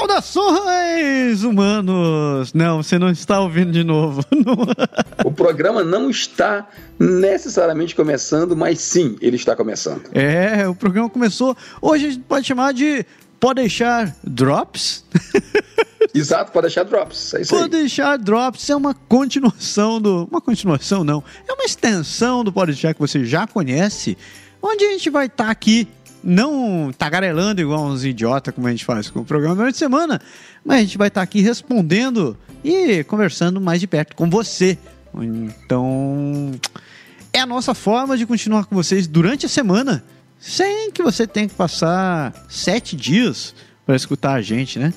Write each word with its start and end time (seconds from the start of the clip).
Saudações, 0.00 1.42
humanos! 1.42 2.54
Não, 2.54 2.82
você 2.82 2.98
não 2.98 3.10
está 3.10 3.38
ouvindo 3.38 3.70
de 3.70 3.84
novo. 3.84 4.24
o 5.22 5.30
programa 5.30 5.84
não 5.84 6.08
está 6.08 6.66
necessariamente 6.98 7.94
começando, 7.94 8.56
mas 8.56 8.80
sim, 8.80 9.18
ele 9.20 9.36
está 9.36 9.54
começando. 9.54 10.08
É, 10.14 10.66
o 10.66 10.74
programa 10.74 11.10
começou. 11.10 11.54
Hoje 11.82 12.06
a 12.06 12.10
gente 12.12 12.22
pode 12.22 12.46
chamar 12.46 12.72
de 12.72 13.04
Pode 13.38 13.60
deixar 13.60 14.16
Drops? 14.24 15.04
Exato, 16.14 16.50
pode 16.50 16.68
deixar 16.68 16.84
Drops. 16.84 17.34
É 17.34 17.44
pode 17.44 17.68
deixar 17.68 18.16
Drops 18.16 18.70
é 18.70 18.76
uma 18.76 18.94
continuação 18.94 20.00
do. 20.00 20.26
Uma 20.30 20.40
continuação, 20.40 21.04
não. 21.04 21.22
É 21.46 21.52
uma 21.52 21.64
extensão 21.64 22.42
do 22.42 22.50
Pode 22.50 22.72
deixar 22.72 22.94
que 22.94 23.00
você 23.00 23.22
já 23.22 23.46
conhece, 23.46 24.16
onde 24.62 24.82
a 24.82 24.92
gente 24.92 25.10
vai 25.10 25.26
estar 25.26 25.44
tá 25.44 25.50
aqui 25.50 25.86
não 26.22 26.92
tagarelando 26.96 27.60
igual 27.60 27.84
uns 27.84 28.04
idiotas 28.04 28.54
como 28.54 28.66
a 28.66 28.70
gente 28.70 28.84
faz 28.84 29.08
com 29.08 29.20
o 29.20 29.24
programa 29.24 29.56
durante 29.56 29.76
a 29.76 29.78
semana, 29.78 30.20
mas 30.64 30.78
a 30.78 30.80
gente 30.82 30.98
vai 30.98 31.08
estar 31.08 31.22
aqui 31.22 31.40
respondendo 31.40 32.36
e 32.64 33.02
conversando 33.04 33.60
mais 33.60 33.80
de 33.80 33.86
perto 33.86 34.14
com 34.14 34.28
você. 34.28 34.78
Então, 35.14 36.52
é 37.32 37.40
a 37.40 37.46
nossa 37.46 37.74
forma 37.74 38.16
de 38.16 38.26
continuar 38.26 38.66
com 38.66 38.74
vocês 38.74 39.06
durante 39.06 39.46
a 39.46 39.48
semana, 39.48 40.04
sem 40.38 40.90
que 40.90 41.02
você 41.02 41.26
tenha 41.26 41.48
que 41.48 41.54
passar 41.54 42.32
sete 42.48 42.96
dias 42.96 43.54
para 43.84 43.96
escutar 43.96 44.34
a 44.34 44.42
gente, 44.42 44.78
né? 44.78 44.92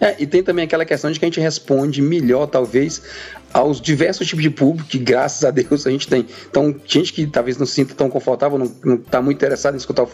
É, 0.00 0.14
e 0.18 0.26
tem 0.26 0.42
também 0.42 0.64
aquela 0.64 0.84
questão 0.84 1.10
de 1.10 1.18
que 1.18 1.24
a 1.24 1.28
gente 1.28 1.40
responde 1.40 2.00
melhor, 2.00 2.46
talvez, 2.46 3.02
aos 3.52 3.80
diversos 3.80 4.26
tipos 4.26 4.42
de 4.42 4.50
público 4.50 4.88
que, 4.88 4.98
graças 4.98 5.44
a 5.44 5.50
Deus, 5.50 5.86
a 5.86 5.90
gente 5.90 6.06
tem. 6.06 6.26
Então, 6.48 6.74
gente 6.86 7.12
que 7.12 7.26
talvez 7.26 7.58
não 7.58 7.66
se 7.66 7.74
sinta 7.74 7.94
tão 7.94 8.08
confortável, 8.08 8.58
não 8.58 8.94
está 8.94 9.20
muito 9.20 9.38
interessado 9.38 9.74
em 9.74 9.76
escutar 9.76 10.06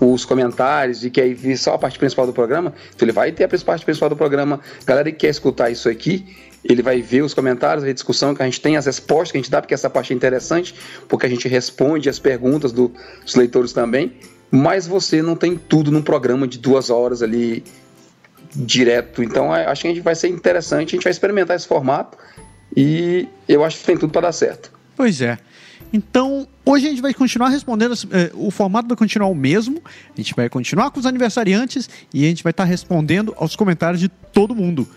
os 0.00 0.24
comentários 0.24 1.04
e 1.04 1.10
quer 1.10 1.32
ver 1.34 1.56
só 1.56 1.74
a 1.74 1.78
parte 1.78 1.98
principal 1.98 2.26
do 2.26 2.32
programa, 2.32 2.72
então 2.94 3.06
ele 3.06 3.12
vai 3.12 3.32
ter 3.32 3.44
a 3.44 3.48
parte 3.48 3.84
principal 3.84 4.08
do 4.08 4.16
programa. 4.16 4.60
Galera 4.86 5.10
que 5.10 5.18
quer 5.18 5.28
escutar 5.28 5.70
isso 5.70 5.88
aqui, 5.88 6.24
ele 6.64 6.82
vai 6.82 7.00
ver 7.00 7.22
os 7.22 7.34
comentários, 7.34 7.84
a 7.84 7.92
discussão 7.92 8.34
que 8.34 8.42
a 8.42 8.44
gente 8.44 8.60
tem, 8.60 8.76
as 8.76 8.86
respostas 8.86 9.32
que 9.32 9.38
a 9.38 9.40
gente 9.40 9.50
dá, 9.50 9.60
porque 9.60 9.74
essa 9.74 9.88
parte 9.88 10.12
é 10.12 10.16
interessante, 10.16 10.74
porque 11.08 11.26
a 11.26 11.28
gente 11.28 11.48
responde 11.48 12.08
as 12.08 12.18
perguntas 12.18 12.72
do, 12.72 12.92
dos 13.24 13.34
leitores 13.34 13.72
também. 13.72 14.12
Mas 14.50 14.86
você 14.86 15.22
não 15.22 15.36
tem 15.36 15.56
tudo 15.56 15.92
num 15.92 16.02
programa 16.02 16.46
de 16.46 16.58
duas 16.58 16.90
horas 16.90 17.22
ali 17.22 17.62
direto. 18.54 19.22
Então, 19.22 19.52
acho 19.52 19.82
que 19.82 19.88
a 19.88 19.90
gente 19.90 20.02
vai 20.02 20.14
ser 20.14 20.28
interessante, 20.28 20.88
a 20.88 20.96
gente 20.96 21.04
vai 21.04 21.12
experimentar 21.12 21.56
esse 21.56 21.68
formato 21.68 22.18
e 22.76 23.28
eu 23.48 23.64
acho 23.64 23.78
que 23.78 23.84
tem 23.84 23.96
tudo 23.96 24.12
para 24.12 24.22
dar 24.22 24.32
certo. 24.32 24.72
Pois 24.96 25.20
é. 25.20 25.38
Então, 25.92 26.46
hoje 26.64 26.86
a 26.86 26.90
gente 26.90 27.02
vai 27.02 27.12
continuar 27.12 27.48
respondendo, 27.48 27.94
eh, 28.12 28.30
o 28.34 28.50
formato 28.50 28.86
vai 28.86 28.96
continuar 28.96 29.28
o 29.28 29.34
mesmo, 29.34 29.82
a 29.86 30.16
gente 30.16 30.34
vai 30.34 30.48
continuar 30.48 30.90
com 30.90 31.00
os 31.00 31.06
aniversariantes 31.06 31.90
e 32.14 32.24
a 32.24 32.28
gente 32.28 32.44
vai 32.44 32.52
estar 32.52 32.64
respondendo 32.64 33.34
aos 33.36 33.56
comentários 33.56 34.00
de 34.00 34.08
todo 34.08 34.54
mundo. 34.54 34.88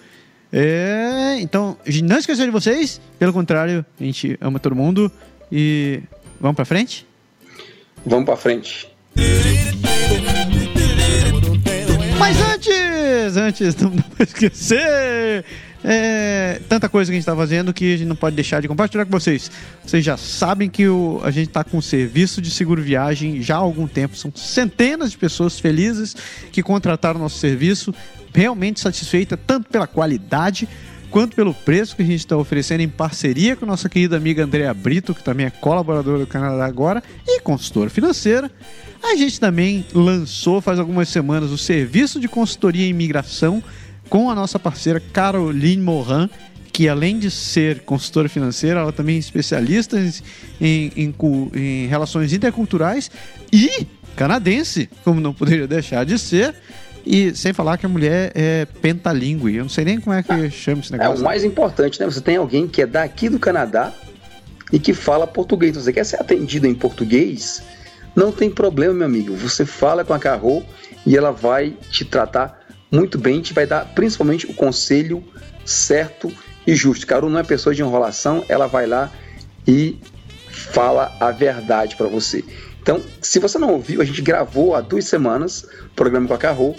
É, 0.51 1.38
então, 1.39 1.75
não 2.03 2.17
esqueça 2.17 2.45
de 2.45 2.51
vocês, 2.51 3.01
pelo 3.17 3.33
contrário, 3.33 3.83
a 3.99 4.03
gente 4.03 4.38
ama 4.39 4.59
todo 4.59 4.75
mundo 4.75 5.11
e 5.51 5.99
vamos 6.39 6.55
para 6.55 6.66
frente? 6.66 7.07
Vamos 8.05 8.25
para 8.25 8.38
frente. 8.38 8.88
Mas 12.19 12.38
antes, 12.39 13.38
antes, 13.38 13.75
não 13.81 13.91
esquecer 14.19 15.44
é, 15.84 16.62
tanta 16.70 16.88
coisa 16.88 17.12
que 17.12 17.16
a 17.16 17.17
gente 17.17 17.23
está 17.23 17.36
fazendo 17.36 17.73
que 17.73 17.94
a 17.94 17.98
gente 17.98 18.08
não 18.08 18.16
pode 18.16 18.36
deixar 18.36 18.62
de 18.62 18.67
compartilhar 18.67 19.06
com 19.06 19.12
vocês. 19.12 19.52
Vocês 19.86 20.03
já 20.03 20.16
sabem 20.16 20.70
que 20.70 20.88
o, 20.88 21.20
a 21.23 21.30
gente 21.30 21.50
está 21.50 21.64
com 21.64 21.81
serviço 21.81 22.42
de 22.42 22.50
seguro 22.50 22.81
viagem 22.81 23.41
já 23.41 23.56
há 23.56 23.59
algum 23.59 23.85
tempo. 23.85 24.16
São 24.16 24.31
centenas 24.34 25.12
de 25.12 25.18
pessoas 25.18 25.59
felizes 25.59 26.16
que 26.52 26.63
contrataram 26.63 27.19
nosso 27.19 27.38
serviço, 27.38 27.94
realmente 28.34 28.80
satisfeita 28.80 29.35
tanto 29.35 29.69
pela 29.69 29.85
qualidade 29.85 30.69
quanto 31.12 31.35
pelo 31.35 31.53
preço 31.53 31.96
que 31.96 32.02
a 32.02 32.06
gente 32.06 32.19
está 32.19 32.36
oferecendo 32.36 32.81
em 32.81 32.90
parceria 32.90 33.56
com 33.56 33.68
nossa 33.68 33.88
querida 33.88 34.18
amiga 34.18 34.44
Andrea 34.46 34.74
Brito, 34.74 35.13
que 35.13 35.24
também 35.24 35.46
é 35.46 35.52
colaboradora 35.52 36.18
do 36.18 36.25
Canadá 36.25 36.66
Agora 36.66 37.03
e 37.28 37.40
consultora 37.41 37.90
financeira. 37.90 38.50
A 39.03 39.16
gente 39.16 39.40
também 39.40 39.86
lançou 39.94 40.62
faz 40.62 40.80
algumas 40.80 41.09
semanas 41.09 41.52
o 41.52 41.57
serviço 41.57 42.19
de 42.19 42.28
consultoria 42.28 42.86
em 42.86 42.90
imigração 42.90 43.62
com 44.09 44.30
a 44.30 44.36
nossa 44.36 44.59
parceira 44.59 45.00
Caroline 45.00 45.81
Morin, 45.81 46.30
que 46.72 46.90
além 46.90 47.19
de 47.19 47.30
ser 47.30 47.81
consultora 47.81 48.28
financeira, 48.28 48.80
ela 48.80 48.91
também 48.91 49.16
é 49.16 49.19
especialista 49.19 49.97
em, 50.59 50.91
em, 50.96 51.16
em 51.53 51.88
relações 51.88 52.34
interculturais 52.34 53.12
e 53.52 53.88
canadense, 54.16 54.90
como 55.03 55.22
não 55.22 55.34
poderia 55.34 55.68
deixar 55.68 56.03
de 56.03 56.18
ser. 56.18 56.56
E 57.06 57.36
sem 57.36 57.52
falar 57.52 57.78
que 57.78 57.86
a 57.86 57.90
mulher 57.90 58.31
é 58.34 58.66
pentalíngue. 58.81 59.56
Eu 59.56 59.63
não 59.63 59.69
sei 59.69 59.84
nem 59.84 60.00
como 60.00 60.16
é 60.16 60.24
que 60.24 60.31
ah, 60.31 60.50
chama 60.50 60.81
esse 60.81 60.92
negócio. 60.92 61.18
É 61.18 61.19
o 61.19 61.24
mais 61.24 61.44
importante, 61.44 62.00
né? 62.00 62.06
Você 62.06 62.22
tem 62.22 62.38
alguém 62.38 62.68
que 62.68 62.81
é 62.81 62.86
daqui 62.88 63.28
do 63.28 63.38
Canadá 63.38 63.92
e 64.72 64.80
que 64.80 64.94
fala 64.94 65.28
português. 65.28 65.75
Você 65.75 65.92
quer 65.92 66.06
ser 66.06 66.19
atendido 66.19 66.66
em 66.66 66.74
português? 66.74 67.62
Não 68.16 68.31
tem 68.31 68.50
problema, 68.50 68.94
meu 68.94 69.06
amigo. 69.06 69.36
Você 69.36 69.66
fala 69.66 70.06
com 70.06 70.13
a 70.13 70.19
Carro 70.19 70.63
e 71.06 71.18
ela 71.18 71.31
vai 71.31 71.75
te 71.92 72.06
tratar 72.06 72.62
muito 72.94 73.18
bem, 73.18 73.42
te 73.42 73.54
vai 73.54 73.66
dar 73.66 73.86
principalmente 73.96 74.46
o 74.46 74.54
conselho 74.54 75.24
certo 75.66 76.31
e 76.66 76.76
justo. 76.76 77.08
Caru 77.08 77.28
não 77.28 77.40
é 77.40 77.44
pessoa 77.44 77.74
de 77.74 77.81
enrolação, 77.81 78.46
ela 78.48 78.68
vai 78.68 78.86
lá 78.86 79.12
e 79.68 79.98
fala 80.48 81.12
a 81.20 81.31
verdade 81.31 81.96
para 81.96 82.08
você. 82.08 82.44
Então, 82.84 83.02
se 83.20 83.40
você 83.40 83.58
não 83.58 83.72
ouviu, 83.72 84.00
a 84.00 84.06
gente 84.06 84.22
gravou 84.22 84.76
há 84.76 84.81
duas 84.81 85.06
semanas 85.06 85.64
o 85.86 85.96
programa 85.96 86.28
com 86.28 86.36
a 86.36 86.38
Carro, 86.38 86.76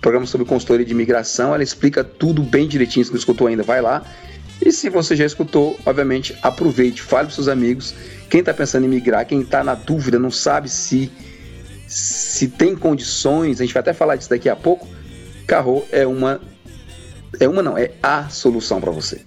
programa 0.00 0.26
sobre 0.26 0.46
consultoria 0.46 0.86
de 0.86 0.92
imigração. 0.92 1.52
Ela 1.52 1.62
explica 1.64 2.04
tudo 2.04 2.40
bem 2.40 2.68
direitinho. 2.68 3.04
Se 3.04 3.10
não 3.10 3.18
escutou 3.18 3.48
ainda, 3.48 3.64
vai 3.64 3.82
lá. 3.82 4.04
E 4.64 4.70
se 4.70 4.88
você 4.88 5.16
já 5.16 5.24
escutou, 5.24 5.76
obviamente, 5.84 6.36
aproveite, 6.40 7.02
fale 7.02 7.26
para 7.26 7.34
seus 7.34 7.48
amigos. 7.48 7.94
Quem 8.30 8.40
está 8.40 8.54
pensando 8.54 8.84
em 8.84 8.88
migrar, 8.88 9.26
quem 9.26 9.40
está 9.40 9.64
na 9.64 9.74
dúvida, 9.74 10.20
não 10.20 10.30
sabe 10.30 10.68
se 10.68 11.10
se 11.88 12.48
tem 12.48 12.76
condições, 12.76 13.60
a 13.60 13.64
gente 13.64 13.72
vai 13.72 13.80
até 13.80 13.94
falar 13.94 14.14
disso 14.16 14.28
daqui 14.28 14.50
a 14.50 14.54
pouco 14.54 14.86
Carro 15.48 15.82
é 15.90 16.06
uma 16.06 16.40
é 17.40 17.48
uma 17.48 17.62
não, 17.62 17.76
é 17.76 17.92
a 18.02 18.28
solução 18.28 18.80
para 18.80 18.90
você. 18.90 19.22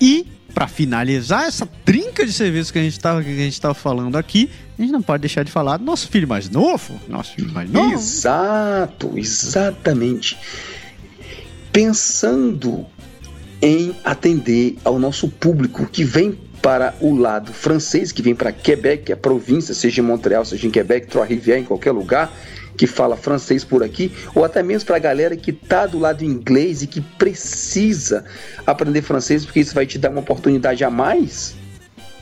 E 0.00 0.26
para 0.54 0.66
finalizar 0.66 1.44
essa 1.44 1.66
trinca 1.84 2.24
de 2.24 2.32
serviços 2.32 2.70
que 2.70 2.78
a 2.78 2.82
gente 2.82 2.94
estava 2.94 3.22
que 3.22 3.28
a 3.28 3.44
gente 3.44 3.60
tava 3.60 3.74
falando 3.74 4.16
aqui, 4.16 4.50
a 4.78 4.82
gente 4.82 4.90
não 4.90 5.02
pode 5.02 5.20
deixar 5.20 5.44
de 5.44 5.52
falar 5.52 5.76
do 5.76 5.84
nosso 5.84 6.08
filho 6.08 6.26
mais 6.26 6.48
novo, 6.48 6.98
nosso 7.06 7.34
filho 7.34 7.52
mais 7.52 7.70
novo. 7.70 7.92
Exato, 7.92 9.12
exatamente. 9.16 10.38
Pensando 11.70 12.86
em 13.60 13.94
atender 14.02 14.78
ao 14.84 14.98
nosso 14.98 15.28
público 15.28 15.86
que 15.86 16.02
vem 16.02 16.38
para 16.62 16.94
o 17.00 17.16
lado 17.16 17.52
francês, 17.52 18.12
que 18.12 18.22
vem 18.22 18.34
para 18.34 18.52
Quebec, 18.52 19.12
a 19.12 19.16
província, 19.16 19.74
seja 19.74 20.00
em 20.00 20.04
Montreal, 20.04 20.44
seja 20.44 20.66
em 20.66 20.70
Quebec, 20.70 21.06
Trois-Rivières, 21.06 21.62
em 21.62 21.64
qualquer 21.64 21.92
lugar, 21.92 22.32
que 22.76 22.86
fala 22.86 23.16
francês 23.16 23.64
por 23.64 23.82
aqui, 23.82 24.12
ou 24.34 24.44
até 24.44 24.62
mesmo 24.62 24.86
para 24.86 24.96
a 24.96 25.00
galera 25.00 25.36
que 25.36 25.50
está 25.50 25.84
do 25.86 25.98
lado 25.98 26.24
inglês 26.24 26.82
e 26.82 26.86
que 26.86 27.00
precisa 27.00 28.24
aprender 28.64 29.02
francês, 29.02 29.44
porque 29.44 29.60
isso 29.60 29.74
vai 29.74 29.84
te 29.84 29.98
dar 29.98 30.10
uma 30.10 30.20
oportunidade 30.20 30.84
a 30.84 30.90
mais, 30.90 31.56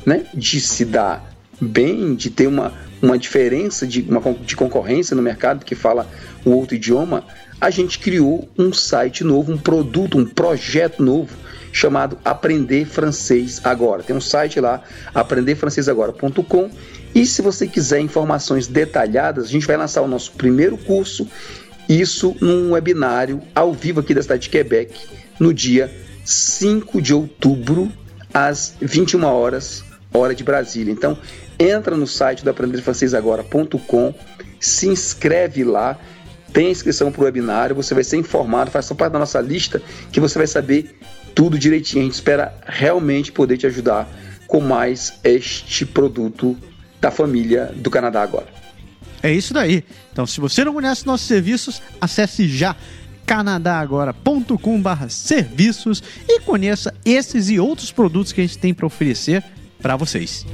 né, 0.05 0.25
de 0.33 0.61
se 0.61 0.85
dar 0.85 1.37
bem, 1.61 2.15
de 2.15 2.31
ter 2.31 2.47
uma, 2.47 2.73
uma 3.03 3.19
diferença 3.19 3.87
de, 3.87 4.03
uma, 4.03 4.21
de 4.33 4.57
concorrência 4.57 5.15
no 5.15 5.23
mercado 5.23 5.65
que 5.65 5.75
fala 5.75 6.09
um 6.45 6.53
outro 6.53 6.75
idioma, 6.75 7.25
a 7.61 7.71
gente 7.71 7.99
criou 7.99 8.49
um 8.59 8.73
site 8.73 9.25
novo, 9.25 9.53
um 9.53 9.59
produto, 9.59 10.19
um 10.19 10.25
projeto 10.25 11.03
novo 11.03 11.37
chamado 11.73 12.19
Aprender 12.25 12.87
Francês 12.87 13.61
Agora. 13.65 14.03
Tem 14.03 14.15
um 14.15 14.21
site 14.21 14.61
lá, 14.61 14.83
aprenderfrancesagora.com 15.15 16.71
e 17.17 17.25
se 17.25 17.41
você 17.41 17.67
quiser 17.67 18.01
informações 18.01 18.67
detalhadas, 18.67 19.45
a 19.45 19.49
gente 19.49 19.67
vai 19.67 19.77
lançar 19.77 20.03
o 20.03 20.07
nosso 20.07 20.33
primeiro 20.33 20.77
curso, 20.77 21.27
isso 21.89 22.37
num 22.43 22.73
webinário 22.73 23.41
ao 23.55 23.73
vivo 23.73 24.01
aqui 24.01 24.13
da 24.13 24.21
cidade 24.21 24.43
de 24.43 24.51
Quebec, 24.51 24.95
no 25.41 25.55
dia 25.55 25.91
5 26.27 27.01
de 27.01 27.15
outubro, 27.15 27.91
às 28.35 28.75
21 28.83 29.25
horas, 29.25 29.83
hora 30.13 30.35
de 30.35 30.45
Brasília. 30.45 30.93
Então, 30.93 31.17
entra 31.59 31.97
no 31.97 32.07
site 32.07 32.45
do 32.45 32.51
aprenderfrancesagora.com, 32.51 34.15
se 34.61 34.87
inscreve 34.87 35.65
lá, 35.65 35.99
tem 36.53 36.71
inscrição 36.71 37.11
para 37.11 37.23
o 37.23 37.25
webinário, 37.25 37.75
você 37.75 37.95
vai 37.95 38.05
ser 38.05 38.19
informado, 38.19 38.71
faz 38.71 38.93
parte 38.93 39.13
da 39.13 39.19
nossa 39.19 39.41
lista 39.41 39.81
que 40.13 40.21
você 40.21 40.37
vai 40.37 40.47
saber 40.47 40.99
tudo 41.37 41.57
direitinho. 41.59 42.01
A 42.01 42.05
gente 42.07 42.15
espera 42.15 42.53
realmente 42.67 43.31
poder 43.31 43.59
te 43.59 43.67
ajudar 43.67 44.09
com 44.49 44.61
mais 44.61 45.21
este 45.23 45.87
produto 45.87 46.57
da 47.01 47.13
família 47.13 47.73
do 47.77 47.91
Canadá 47.91 48.23
agora. 48.23 48.47
É 49.23 49.31
isso 49.33 49.53
daí. 49.53 49.85
Então, 50.13 50.27
se 50.27 50.41
você 50.41 50.65
não 50.65 50.73
conhece 50.73 51.07
nossos 51.07 51.29
serviços, 51.29 51.83
acesse 52.01 52.49
já 52.49 52.75
canadagora.com/serviços 53.27 56.03
e 56.29 56.41
conheça 56.41 56.93
esses 57.05 57.51
e 57.51 57.61
outros 57.61 57.93
produtos 57.93 58.33
que 58.33 58.41
a 58.41 58.45
gente 58.45 58.57
tem 58.59 58.73
para 58.73 58.87
oferecer 58.87 59.45
para 59.81 59.97
vocês. 59.97 60.47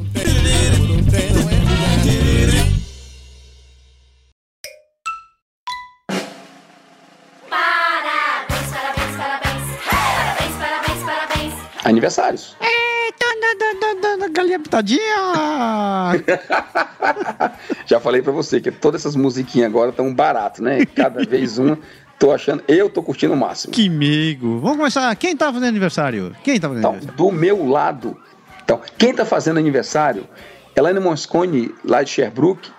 Aniversários. 11.92 12.56
Eita, 12.60 13.26
da, 13.40 13.94
da, 13.94 14.16
da, 14.16 14.28
galinha 14.28 14.58
pitadinha! 14.58 15.00
Já 17.86 18.00
falei 18.00 18.22
pra 18.22 18.32
você 18.32 18.60
que 18.60 18.70
todas 18.70 19.02
essas 19.02 19.14
musiquinhas 19.16 19.68
agora 19.68 19.90
estão 19.90 20.12
barato, 20.14 20.62
né? 20.62 20.84
Cada 20.86 21.22
vez 21.26 21.58
uma. 21.58 21.78
Tô 22.18 22.30
achando, 22.32 22.62
eu 22.68 22.88
tô 22.88 23.02
curtindo 23.02 23.34
o 23.34 23.36
máximo. 23.36 23.72
Que 23.72 23.88
meigo. 23.88 24.58
Vamos 24.60 24.76
começar. 24.78 25.14
Quem 25.16 25.36
tá 25.36 25.46
fazendo 25.52 25.68
aniversário? 25.68 26.34
Quem 26.44 26.58
tá 26.60 26.68
fazendo 26.68 26.80
Então, 26.80 26.90
aniversário? 26.92 27.16
do 27.16 27.32
meu 27.32 27.66
lado, 27.66 28.16
então, 28.64 28.80
quem 28.96 29.12
tá 29.12 29.24
fazendo 29.24 29.58
aniversário? 29.58 30.26
Elaine 30.74 31.00
Moscone, 31.00 31.74
lá 31.84 32.02
de 32.02 32.10
Sherbrooke. 32.10 32.70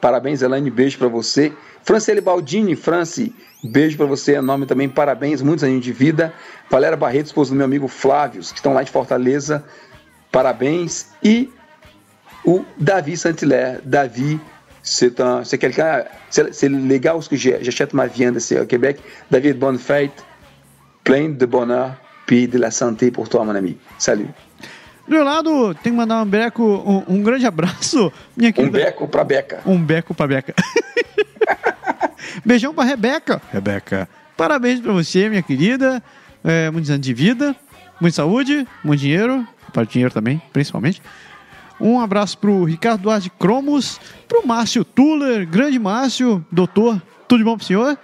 Parabéns, 0.00 0.42
Elaine, 0.42 0.70
beijo 0.70 0.98
pra 0.98 1.08
você. 1.08 1.52
Franciele 1.84 2.20
Baldini, 2.20 2.76
Franci, 2.76 3.34
beijo 3.64 3.96
pra 3.96 4.06
você, 4.06 4.34
é 4.34 4.40
nome 4.40 4.66
também, 4.66 4.88
parabéns, 4.88 5.40
muitos 5.42 5.64
anos 5.64 5.82
de 5.82 5.92
vida. 5.92 6.32
Valéria 6.70 6.96
Barreto, 6.96 7.26
esposa 7.26 7.50
do 7.50 7.56
meu 7.56 7.64
amigo 7.64 7.88
Flávio, 7.88 8.40
que 8.40 8.54
estão 8.54 8.74
lá 8.74 8.82
de 8.82 8.90
Fortaleza, 8.90 9.64
parabéns. 10.30 11.06
E 11.22 11.50
o 12.44 12.64
Davi 12.76 13.16
Saint-Hilaire, 13.16 13.80
Davi, 13.84 14.38
c'est 14.82 15.18
un- 15.20 15.44
c'est 15.44 15.58
quelqu'un, 15.58 16.04
c'est 16.30 16.68
les 16.68 17.00
gars 17.00 17.18
que 17.28 17.36
j'achète 17.36 17.92
ma 17.94 18.06
viande 18.06 18.36
ici 18.36 18.56
au 18.58 18.66
Québec. 18.66 19.00
David, 19.30 19.58
bonne 19.58 19.78
fête, 19.78 20.24
plein 21.04 21.30
de 21.30 21.46
bonheur, 21.46 21.94
puis 22.26 22.46
de 22.46 22.58
la 22.58 22.70
santé 22.70 23.10
pour 23.10 23.28
toi, 23.28 23.44
mon 23.44 23.54
ami. 23.54 23.76
Salut. 23.98 24.28
Do 25.08 25.14
meu 25.14 25.24
lado, 25.24 25.74
tem 25.82 25.90
que 25.92 25.96
mandar 25.98 26.22
um 26.22 26.26
beco, 26.26 26.62
um, 27.08 27.14
um 27.16 27.22
grande 27.22 27.46
abraço. 27.46 28.12
Minha 28.36 28.50
Um 28.50 28.52
querida. 28.52 28.78
beco 28.78 29.08
pra 29.08 29.24
beca. 29.24 29.60
Um 29.64 29.80
beco 29.82 30.14
pra 30.14 30.26
Beca. 30.26 30.54
Beijão 32.44 32.74
pra 32.74 32.84
Rebeca. 32.84 33.40
Rebeca, 33.52 34.08
parabéns 34.36 34.80
pra 34.80 34.92
você, 34.92 35.28
minha 35.28 35.42
querida. 35.42 36.02
É, 36.44 36.70
muitos 36.70 36.90
anos 36.90 37.04
de 37.04 37.12
vida, 37.14 37.56
muita 38.00 38.16
saúde, 38.16 38.66
muito 38.84 39.00
dinheiro. 39.00 39.46
Para 39.72 39.84
dinheiro 39.84 40.12
também, 40.12 40.40
principalmente. 40.52 41.02
Um 41.80 42.00
abraço 42.00 42.36
pro 42.38 42.64
Ricardo 42.64 43.02
Duarte 43.02 43.30
Cromos, 43.38 44.00
pro 44.28 44.46
Márcio 44.46 44.84
Tuller, 44.84 45.46
grande 45.46 45.78
Márcio, 45.78 46.44
doutor, 46.50 47.00
tudo 47.26 47.38
de 47.38 47.44
bom 47.44 47.56
pro 47.56 47.66
senhor. 47.66 47.96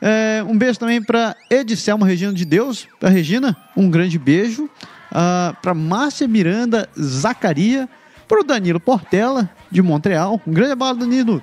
É, 0.00 0.44
um 0.46 0.56
beijo 0.56 0.78
também 0.78 1.02
pra 1.02 1.34
Ediselma 1.50 2.06
Regina 2.06 2.32
de 2.32 2.44
Deus, 2.44 2.86
pra 3.00 3.08
Regina, 3.08 3.56
um 3.76 3.90
grande 3.90 4.18
beijo. 4.18 4.68
Ah, 5.18 5.56
pra 5.62 5.72
Márcia 5.72 6.28
Miranda 6.28 6.86
Zacaria, 7.00 7.88
pro 8.28 8.44
Danilo 8.44 8.78
Portela, 8.78 9.48
de 9.70 9.80
Montreal, 9.80 10.38
um 10.46 10.52
grande 10.52 10.72
abraço, 10.72 10.96
Danilo. 10.96 11.42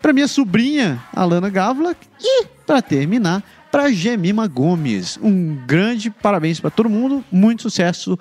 Pra 0.00 0.14
minha 0.14 0.26
sobrinha, 0.26 0.98
Alana 1.14 1.50
Gávila, 1.50 1.94
e 2.18 2.46
pra 2.66 2.80
terminar, 2.80 3.42
pra 3.70 3.92
Gemima 3.92 4.46
Gomes. 4.46 5.18
Um 5.22 5.54
grande 5.66 6.08
parabéns 6.08 6.58
pra 6.60 6.70
todo 6.70 6.88
mundo, 6.88 7.22
muito 7.30 7.60
sucesso. 7.60 8.18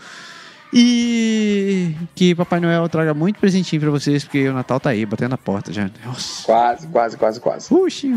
E 0.73 1.95
que 2.13 2.35
Papai 2.35 2.59
Noel 2.59 2.89
traga 2.89 3.13
muito 3.13 3.39
presentinho 3.39 3.81
pra 3.81 3.89
vocês, 3.89 4.25
porque 4.25 4.49
o 4.49 4.53
Natal 4.53 4.81
tá 4.81 4.89
aí, 4.89 5.05
batendo 5.05 5.31
na 5.31 5.37
porta 5.37 5.71
já. 5.71 5.89
Nossa. 6.05 6.43
Quase, 6.45 6.87
quase, 6.87 7.17
quase, 7.17 7.39
quase. 7.39 7.69
Puxa. 7.69 8.07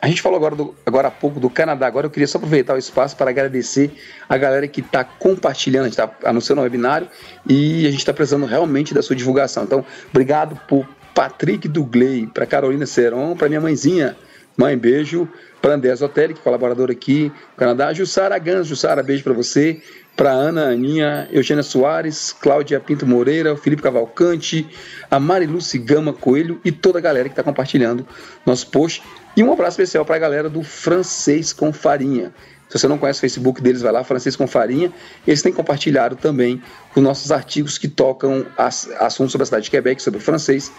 A 0.00 0.08
gente 0.08 0.22
falou 0.22 0.38
agora, 0.38 0.54
do- 0.56 0.74
agora 0.86 1.08
há 1.08 1.10
pouco 1.10 1.38
do 1.38 1.50
Canadá. 1.50 1.86
Agora 1.86 2.06
eu 2.06 2.10
queria 2.10 2.26
só 2.26 2.38
aproveitar 2.38 2.74
o 2.74 2.78
espaço 2.78 3.14
para 3.16 3.30
agradecer 3.30 3.92
a 4.28 4.36
galera 4.38 4.66
que 4.66 4.80
está 4.80 5.04
compartilhando. 5.04 5.86
Está 5.88 6.10
anunciando 6.24 6.60
o 6.62 6.64
webinário 6.64 7.08
e 7.46 7.86
a 7.86 7.90
gente 7.90 8.00
está 8.00 8.14
precisando 8.14 8.46
realmente 8.46 8.94
da 8.94 9.02
sua 9.02 9.14
divulgação. 9.14 9.64
Então, 9.64 9.84
obrigado 10.10 10.58
por 10.66 10.88
Patrick 11.14 11.68
Dugley, 11.68 12.26
para 12.26 12.46
Carolina 12.46 12.86
Seron, 12.86 13.36
para 13.36 13.48
minha 13.48 13.60
mãezinha. 13.60 14.16
Mãe, 14.56 14.76
beijo. 14.76 15.28
Para 15.60 15.74
André 15.74 15.94
Zotelli, 15.96 16.32
que 16.32 16.40
é 16.40 16.42
colaborador 16.42 16.90
aqui 16.90 17.24
no 17.52 17.56
Canadá. 17.56 17.92
Jussara 17.92 18.38
Gans, 18.38 18.68
Jussara, 18.68 19.02
beijo 19.02 19.24
para 19.24 19.32
você. 19.32 19.82
Para 20.16 20.30
Ana, 20.30 20.70
Aninha, 20.70 21.28
Eugênia 21.30 21.62
Soares, 21.62 22.32
Cláudia 22.32 22.80
Pinto 22.80 23.06
Moreira, 23.06 23.54
Felipe 23.56 23.82
Cavalcante, 23.82 24.66
a 25.10 25.20
Mariluce 25.20 25.78
Gama 25.78 26.12
Coelho 26.12 26.58
e 26.64 26.72
toda 26.72 26.98
a 26.98 27.02
galera 27.02 27.28
que 27.28 27.32
está 27.34 27.42
compartilhando 27.42 28.06
nosso 28.46 28.66
post. 28.68 29.02
E 29.36 29.42
um 29.42 29.52
abraço 29.52 29.72
especial 29.72 30.06
para 30.06 30.16
a 30.16 30.18
galera 30.18 30.48
do 30.48 30.62
Francês 30.62 31.52
com 31.52 31.70
Farinha. 31.70 32.32
Se 32.68 32.78
você 32.78 32.88
não 32.88 32.96
conhece 32.98 33.18
o 33.18 33.20
Facebook 33.20 33.60
deles, 33.60 33.82
vai 33.82 33.92
lá, 33.92 34.02
Francês 34.02 34.34
com 34.34 34.46
Farinha. 34.46 34.90
Eles 35.26 35.42
têm 35.42 35.52
compartilhado 35.52 36.16
também 36.16 36.62
os 36.94 37.02
nossos 37.02 37.30
artigos 37.30 37.76
que 37.76 37.86
tocam 37.86 38.46
as- 38.56 38.90
assuntos 38.98 39.32
sobre 39.32 39.42
a 39.42 39.46
cidade 39.46 39.64
de 39.64 39.70
Quebec, 39.70 40.02
sobre 40.02 40.18
o 40.18 40.22
francês. 40.22 40.72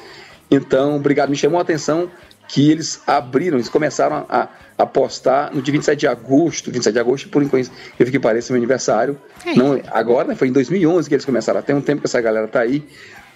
Então, 0.50 0.96
obrigado. 0.96 1.30
Me 1.30 1.36
chamou 1.36 1.60
a 1.60 1.62
atenção 1.62 2.10
que 2.48 2.72
eles 2.72 3.02
abriram, 3.06 3.58
eles 3.58 3.70
começaram 3.70 4.26
a, 4.30 4.48
a 4.78 4.86
postar 4.86 5.54
no 5.54 5.62
dia 5.62 5.72
27 5.72 6.00
de 6.00 6.08
agosto. 6.08 6.72
27 6.72 6.94
de 6.94 7.00
agosto, 7.00 7.30
por 7.30 7.44
vi 8.06 8.12
que 8.12 8.20
parece 8.20 8.52
meu 8.52 8.60
aniversário. 8.60 9.20
Não, 9.56 9.82
agora, 9.92 10.30
né, 10.30 10.36
foi 10.36 10.48
em 10.48 10.52
2011 10.52 11.10
que 11.10 11.16
eles 11.16 11.26
começaram. 11.26 11.62
Tem 11.62 11.76
um 11.76 11.82
tempo 11.82 12.02
que 12.02 12.08
essa 12.08 12.22
galera 12.22 12.48
tá 12.48 12.62
aí. 12.62 12.88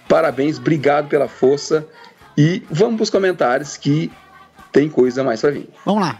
Parabéns, 0.08 0.58
obrigado 0.58 1.08
pela 1.08 1.28
força. 1.28 1.86
E 2.36 2.62
vamos 2.70 2.96
para 2.96 3.02
os 3.02 3.10
comentários 3.10 3.76
que 3.76 4.10
tem 4.70 4.88
coisa 4.88 5.22
mais 5.22 5.40
para 5.40 5.50
vir. 5.50 5.68
Vamos 5.84 6.02
lá. 6.02 6.18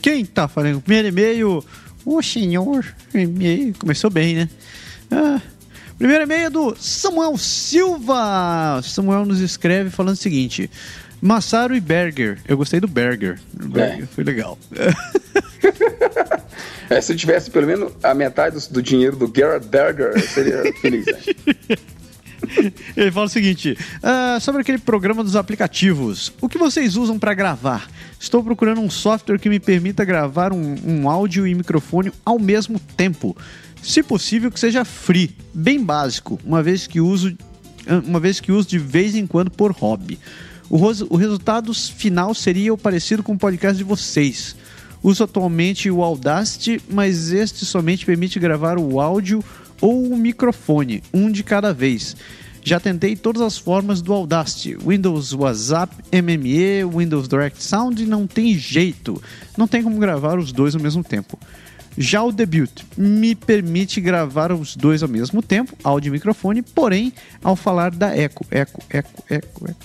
Quem 0.00 0.24
tá 0.24 0.46
falando? 0.48 0.80
Primeiro 0.80 1.08
e-mail. 1.08 1.64
O 2.04 2.22
senhor 2.22 2.84
e-mail. 3.14 3.74
Começou 3.78 4.10
bem, 4.10 4.34
né? 4.34 4.48
Ah, 5.10 5.40
primeiro 5.98 6.24
e-mail 6.24 6.46
é 6.46 6.50
do 6.50 6.76
Samuel 6.78 7.36
Silva. 7.38 8.80
Samuel 8.82 9.24
nos 9.24 9.40
escreve 9.40 9.90
falando 9.90 10.14
o 10.14 10.18
seguinte: 10.18 10.70
Massaro 11.20 11.74
e 11.74 11.80
Berger. 11.80 12.38
Eu 12.46 12.56
gostei 12.56 12.80
do 12.80 12.88
Berger. 12.88 13.40
Berger 13.52 14.06
foi 14.06 14.24
legal. 14.24 14.58
É, 16.90 17.00
se 17.00 17.12
eu 17.12 17.16
tivesse 17.16 17.50
pelo 17.50 17.66
menos 17.66 17.92
a 18.02 18.14
metade 18.14 18.56
do, 18.56 18.74
do 18.74 18.82
dinheiro 18.82 19.16
do 19.16 19.32
Gerard 19.34 19.66
Berger, 19.66 20.12
eu 20.14 20.20
seria 20.20 20.72
feliz. 20.80 21.06
Né? 21.06 21.76
Ele 22.96 23.10
fala 23.10 23.26
o 23.26 23.28
seguinte: 23.28 23.76
ah, 24.02 24.38
sobre 24.40 24.62
aquele 24.62 24.78
programa 24.78 25.22
dos 25.22 25.36
aplicativos, 25.36 26.32
o 26.40 26.48
que 26.48 26.58
vocês 26.58 26.96
usam 26.96 27.18
para 27.18 27.34
gravar? 27.34 27.88
Estou 28.18 28.42
procurando 28.42 28.80
um 28.80 28.90
software 28.90 29.38
que 29.38 29.48
me 29.48 29.60
permita 29.60 30.04
gravar 30.04 30.52
um, 30.52 30.76
um 30.86 31.08
áudio 31.08 31.46
e 31.46 31.54
microfone 31.54 32.12
ao 32.24 32.38
mesmo 32.38 32.78
tempo. 32.96 33.36
Se 33.82 34.02
possível, 34.02 34.50
que 34.50 34.58
seja 34.58 34.84
free, 34.84 35.36
bem 35.52 35.82
básico, 35.82 36.40
uma 36.44 36.62
vez 36.62 36.86
que 36.86 37.00
uso, 37.00 37.36
uma 38.06 38.18
vez 38.18 38.40
que 38.40 38.50
uso 38.50 38.68
de 38.68 38.78
vez 38.78 39.14
em 39.14 39.26
quando 39.26 39.50
por 39.50 39.72
hobby. 39.72 40.18
O, 40.70 40.78
o 41.10 41.16
resultado 41.16 41.72
final 41.74 42.34
seria 42.34 42.72
o 42.72 42.78
parecido 42.78 43.22
com 43.22 43.34
o 43.34 43.38
podcast 43.38 43.76
de 43.76 43.84
vocês. 43.84 44.56
Uso 45.02 45.22
atualmente 45.22 45.90
o 45.90 46.02
Audacity, 46.02 46.80
mas 46.88 47.30
este 47.30 47.66
somente 47.66 48.06
permite 48.06 48.40
gravar 48.40 48.78
o 48.78 48.98
áudio 48.98 49.44
ou 49.80 50.12
o 50.12 50.16
microfone, 50.16 51.02
um 51.12 51.30
de 51.30 51.42
cada 51.42 51.72
vez. 51.72 52.16
Já 52.62 52.80
tentei 52.80 53.14
todas 53.14 53.42
as 53.42 53.58
formas 53.58 54.00
do 54.00 54.12
Audacity, 54.12 54.74
Windows 54.76 55.34
WhatsApp, 55.34 55.94
MME, 56.10 56.84
Windows 56.96 57.28
Direct 57.28 57.62
Sound 57.62 58.02
e 58.02 58.06
não 58.06 58.26
tem 58.26 58.56
jeito. 58.56 59.22
Não 59.56 59.68
tem 59.68 59.82
como 59.82 59.98
gravar 59.98 60.38
os 60.38 60.50
dois 60.50 60.74
ao 60.74 60.80
mesmo 60.80 61.04
tempo. 61.04 61.38
Já 61.96 62.22
o 62.22 62.32
Debut 62.32 62.82
me 62.96 63.34
permite 63.34 64.00
gravar 64.00 64.50
os 64.50 64.74
dois 64.74 65.02
ao 65.02 65.08
mesmo 65.08 65.40
tempo, 65.42 65.76
áudio 65.84 66.08
e 66.08 66.12
microfone, 66.12 66.60
porém, 66.62 67.12
ao 67.42 67.54
falar 67.54 67.90
da 67.92 68.16
eco, 68.16 68.44
eco, 68.50 68.82
eco, 68.90 69.24
eco, 69.30 69.68
eco. 69.68 69.76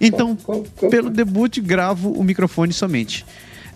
Então, 0.00 0.36
pelo 0.90 1.10
debut, 1.10 1.58
gravo 1.60 2.12
o 2.12 2.22
microfone 2.22 2.72
somente. 2.72 3.26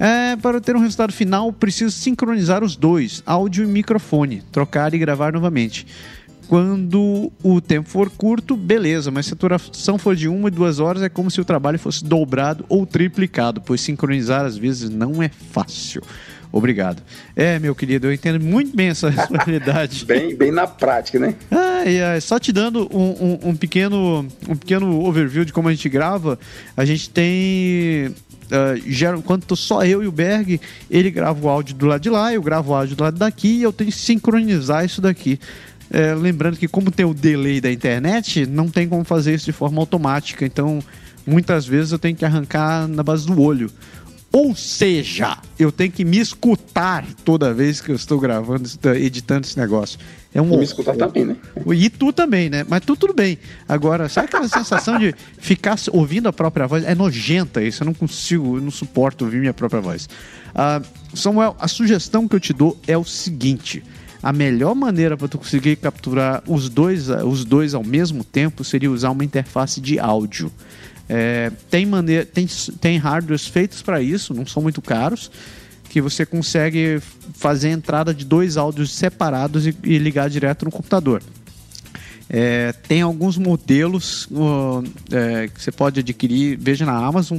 É, 0.00 0.34
para 0.36 0.60
ter 0.62 0.74
um 0.74 0.80
resultado 0.80 1.12
final, 1.12 1.52
preciso 1.52 1.90
sincronizar 1.90 2.64
os 2.64 2.74
dois, 2.74 3.22
áudio 3.26 3.64
e 3.64 3.66
microfone, 3.66 4.42
trocar 4.50 4.94
e 4.94 4.98
gravar 4.98 5.32
novamente. 5.34 5.86
Quando 6.48 7.30
o 7.44 7.60
tempo 7.60 7.88
for 7.88 8.10
curto, 8.10 8.56
beleza, 8.56 9.10
mas 9.10 9.26
se 9.26 9.34
a 9.34 9.36
duração 9.36 9.98
for 9.98 10.16
de 10.16 10.26
uma 10.26 10.48
e 10.48 10.50
duas 10.50 10.80
horas, 10.80 11.02
é 11.02 11.08
como 11.08 11.30
se 11.30 11.40
o 11.40 11.44
trabalho 11.44 11.78
fosse 11.78 12.02
dobrado 12.04 12.64
ou 12.68 12.84
triplicado, 12.86 13.60
pois 13.60 13.80
sincronizar 13.82 14.44
às 14.44 14.56
vezes 14.56 14.88
não 14.90 15.22
é 15.22 15.28
fácil. 15.28 16.02
Obrigado. 16.50 17.00
É, 17.36 17.60
meu 17.60 17.72
querido, 17.76 18.08
eu 18.08 18.12
entendo 18.12 18.42
muito 18.44 18.74
bem 18.74 18.88
essa 18.88 19.08
responsabilidade. 19.10 20.04
Bem, 20.04 20.34
bem 20.34 20.50
na 20.50 20.66
prática, 20.66 21.18
né? 21.20 21.36
Ai, 21.50 22.02
ai, 22.02 22.20
só 22.20 22.40
te 22.40 22.50
dando 22.50 22.88
um, 22.92 23.10
um- 23.44 23.50
um 23.50 23.54
pequeno, 23.56 24.26
um 24.48 24.56
pequeno 24.56 25.04
overview 25.04 25.44
de 25.44 25.52
como 25.52 25.68
a 25.68 25.72
gente 25.72 25.88
grava, 25.88 26.36
a 26.76 26.84
gente 26.84 27.08
tem. 27.10 28.12
Gera, 28.86 29.16
enquanto 29.16 29.46
tô 29.46 29.56
só 29.56 29.84
eu 29.84 30.02
e 30.02 30.06
o 30.06 30.12
Berg, 30.12 30.60
ele 30.90 31.10
grava 31.10 31.44
o 31.44 31.48
áudio 31.48 31.74
do 31.74 31.86
lado 31.86 32.00
de 32.00 32.10
lá, 32.10 32.32
eu 32.32 32.42
gravo 32.42 32.72
o 32.72 32.74
áudio 32.74 32.96
do 32.96 33.02
lado 33.02 33.18
daqui 33.18 33.48
e 33.48 33.62
eu 33.62 33.72
tenho 33.72 33.90
que 33.90 33.96
sincronizar 33.96 34.84
isso 34.84 35.00
daqui. 35.00 35.38
É, 35.92 36.14
lembrando 36.14 36.56
que, 36.56 36.68
como 36.68 36.90
tem 36.90 37.04
o 37.04 37.12
delay 37.12 37.60
da 37.60 37.70
internet, 37.70 38.46
não 38.46 38.68
tem 38.68 38.88
como 38.88 39.04
fazer 39.04 39.34
isso 39.34 39.46
de 39.46 39.52
forma 39.52 39.80
automática, 39.80 40.46
então 40.46 40.80
muitas 41.26 41.66
vezes 41.66 41.92
eu 41.92 41.98
tenho 41.98 42.16
que 42.16 42.24
arrancar 42.24 42.86
na 42.86 43.02
base 43.02 43.26
do 43.26 43.40
olho. 43.40 43.70
Ou 44.32 44.54
seja, 44.54 45.38
eu 45.58 45.72
tenho 45.72 45.90
que 45.90 46.04
me 46.04 46.18
escutar 46.18 47.04
toda 47.24 47.52
vez 47.52 47.80
que 47.80 47.90
eu 47.90 47.96
estou 47.96 48.20
gravando, 48.20 48.68
editando 48.96 49.44
esse 49.44 49.58
negócio. 49.58 49.98
É 50.32 50.40
um 50.40 50.54
E 50.54 50.58
me 50.58 50.64
escutar 50.64 50.94
também, 50.94 51.24
né? 51.24 51.36
E 51.74 51.90
tu 51.90 52.12
também, 52.12 52.48
né? 52.48 52.64
Mas 52.68 52.82
tu 52.84 52.94
tudo 52.94 53.12
bem. 53.12 53.36
Agora, 53.68 54.08
sabe 54.08 54.26
aquela 54.26 54.46
sensação 54.46 54.98
de 54.98 55.12
ficar 55.38 55.76
ouvindo 55.90 56.28
a 56.28 56.32
própria 56.32 56.68
voz? 56.68 56.84
É 56.84 56.94
nojenta 56.94 57.60
isso, 57.60 57.82
eu 57.82 57.86
não 57.86 57.94
consigo, 57.94 58.56
eu 58.56 58.62
não 58.62 58.70
suporto 58.70 59.24
ouvir 59.24 59.40
minha 59.40 59.52
própria 59.52 59.80
voz. 59.80 60.08
Ah, 60.54 60.80
Samuel, 61.12 61.56
a 61.58 61.66
sugestão 61.66 62.28
que 62.28 62.36
eu 62.36 62.40
te 62.40 62.52
dou 62.52 62.78
é 62.86 62.96
o 62.96 63.04
seguinte: 63.04 63.82
a 64.22 64.32
melhor 64.32 64.76
maneira 64.76 65.16
para 65.16 65.26
tu 65.26 65.38
conseguir 65.38 65.74
capturar 65.76 66.42
os 66.46 66.68
dois, 66.68 67.08
os 67.08 67.44
dois 67.44 67.74
ao 67.74 67.82
mesmo 67.82 68.22
tempo 68.22 68.62
seria 68.62 68.90
usar 68.90 69.10
uma 69.10 69.24
interface 69.24 69.80
de 69.80 69.98
áudio. 69.98 70.52
É, 71.12 71.50
tem, 71.68 71.84
maneira, 71.84 72.24
tem, 72.24 72.46
tem 72.80 72.96
hardwares 72.96 73.44
feitos 73.44 73.82
para 73.82 74.00
isso, 74.00 74.32
não 74.32 74.46
são 74.46 74.62
muito 74.62 74.80
caros, 74.80 75.28
que 75.88 76.00
você 76.00 76.24
consegue 76.24 77.02
fazer 77.34 77.66
a 77.66 77.72
entrada 77.72 78.14
de 78.14 78.24
dois 78.24 78.56
áudios 78.56 78.92
separados 78.92 79.66
e, 79.66 79.76
e 79.82 79.98
ligar 79.98 80.30
direto 80.30 80.64
no 80.64 80.70
computador. 80.70 81.20
É, 82.28 82.72
tem 82.86 83.02
alguns 83.02 83.36
modelos 83.36 84.26
uh, 84.26 84.84
é, 85.10 85.48
que 85.48 85.60
você 85.60 85.72
pode 85.72 85.98
adquirir, 85.98 86.56
veja 86.56 86.86
na 86.86 86.94
Amazon 86.94 87.38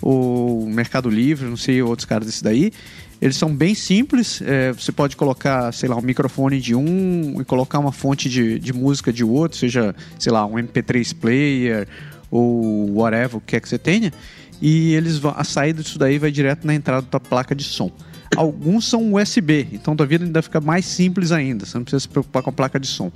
ou 0.00 0.64
Mercado 0.66 1.10
Livre, 1.10 1.48
não 1.48 1.56
sei 1.56 1.82
outros 1.82 2.04
caras 2.04 2.28
desse 2.28 2.44
daí. 2.44 2.72
Eles 3.20 3.36
são 3.36 3.52
bem 3.52 3.74
simples. 3.74 4.40
é, 4.40 4.72
você 4.72 4.92
pode 4.92 5.16
colocar, 5.16 5.72
sei 5.72 5.88
lá, 5.88 5.96
um 5.96 6.00
microfone 6.00 6.60
de 6.60 6.76
um 6.76 7.40
e 7.40 7.44
colocar 7.44 7.80
uma 7.80 7.90
fonte 7.90 8.30
de, 8.30 8.60
de 8.60 8.72
música 8.72 9.12
de 9.12 9.24
outro, 9.24 9.58
seja, 9.58 9.96
sei 10.16 10.32
lá, 10.32 10.46
um 10.46 10.54
MP3 10.54 11.12
player 11.12 11.88
ou 12.30 12.94
whatever 12.94 13.36
o 13.36 13.40
que 13.40 13.56
é 13.56 13.60
que 13.60 13.68
você 13.68 13.78
tenha. 13.78 14.12
E 14.60 14.92
eles 14.94 15.18
vão, 15.18 15.32
a 15.36 15.44
saída 15.44 15.82
disso 15.82 15.98
daí 15.98 16.18
vai 16.18 16.30
direto 16.30 16.66
na 16.66 16.74
entrada 16.74 17.06
da 17.10 17.18
placa 17.18 17.54
de 17.54 17.64
som. 17.64 17.90
Alguns 18.36 18.86
são 18.86 19.14
USB, 19.14 19.66
então 19.72 19.96
tua 19.96 20.06
vida 20.06 20.24
ainda 20.24 20.40
fica 20.42 20.60
mais 20.60 20.84
simples 20.84 21.32
ainda. 21.32 21.64
Você 21.66 21.76
não 21.76 21.84
precisa 21.84 22.00
se 22.00 22.08
preocupar 22.08 22.42
com 22.42 22.50
a 22.50 22.52
placa 22.52 22.78
de 22.78 22.86
som. 22.86 23.10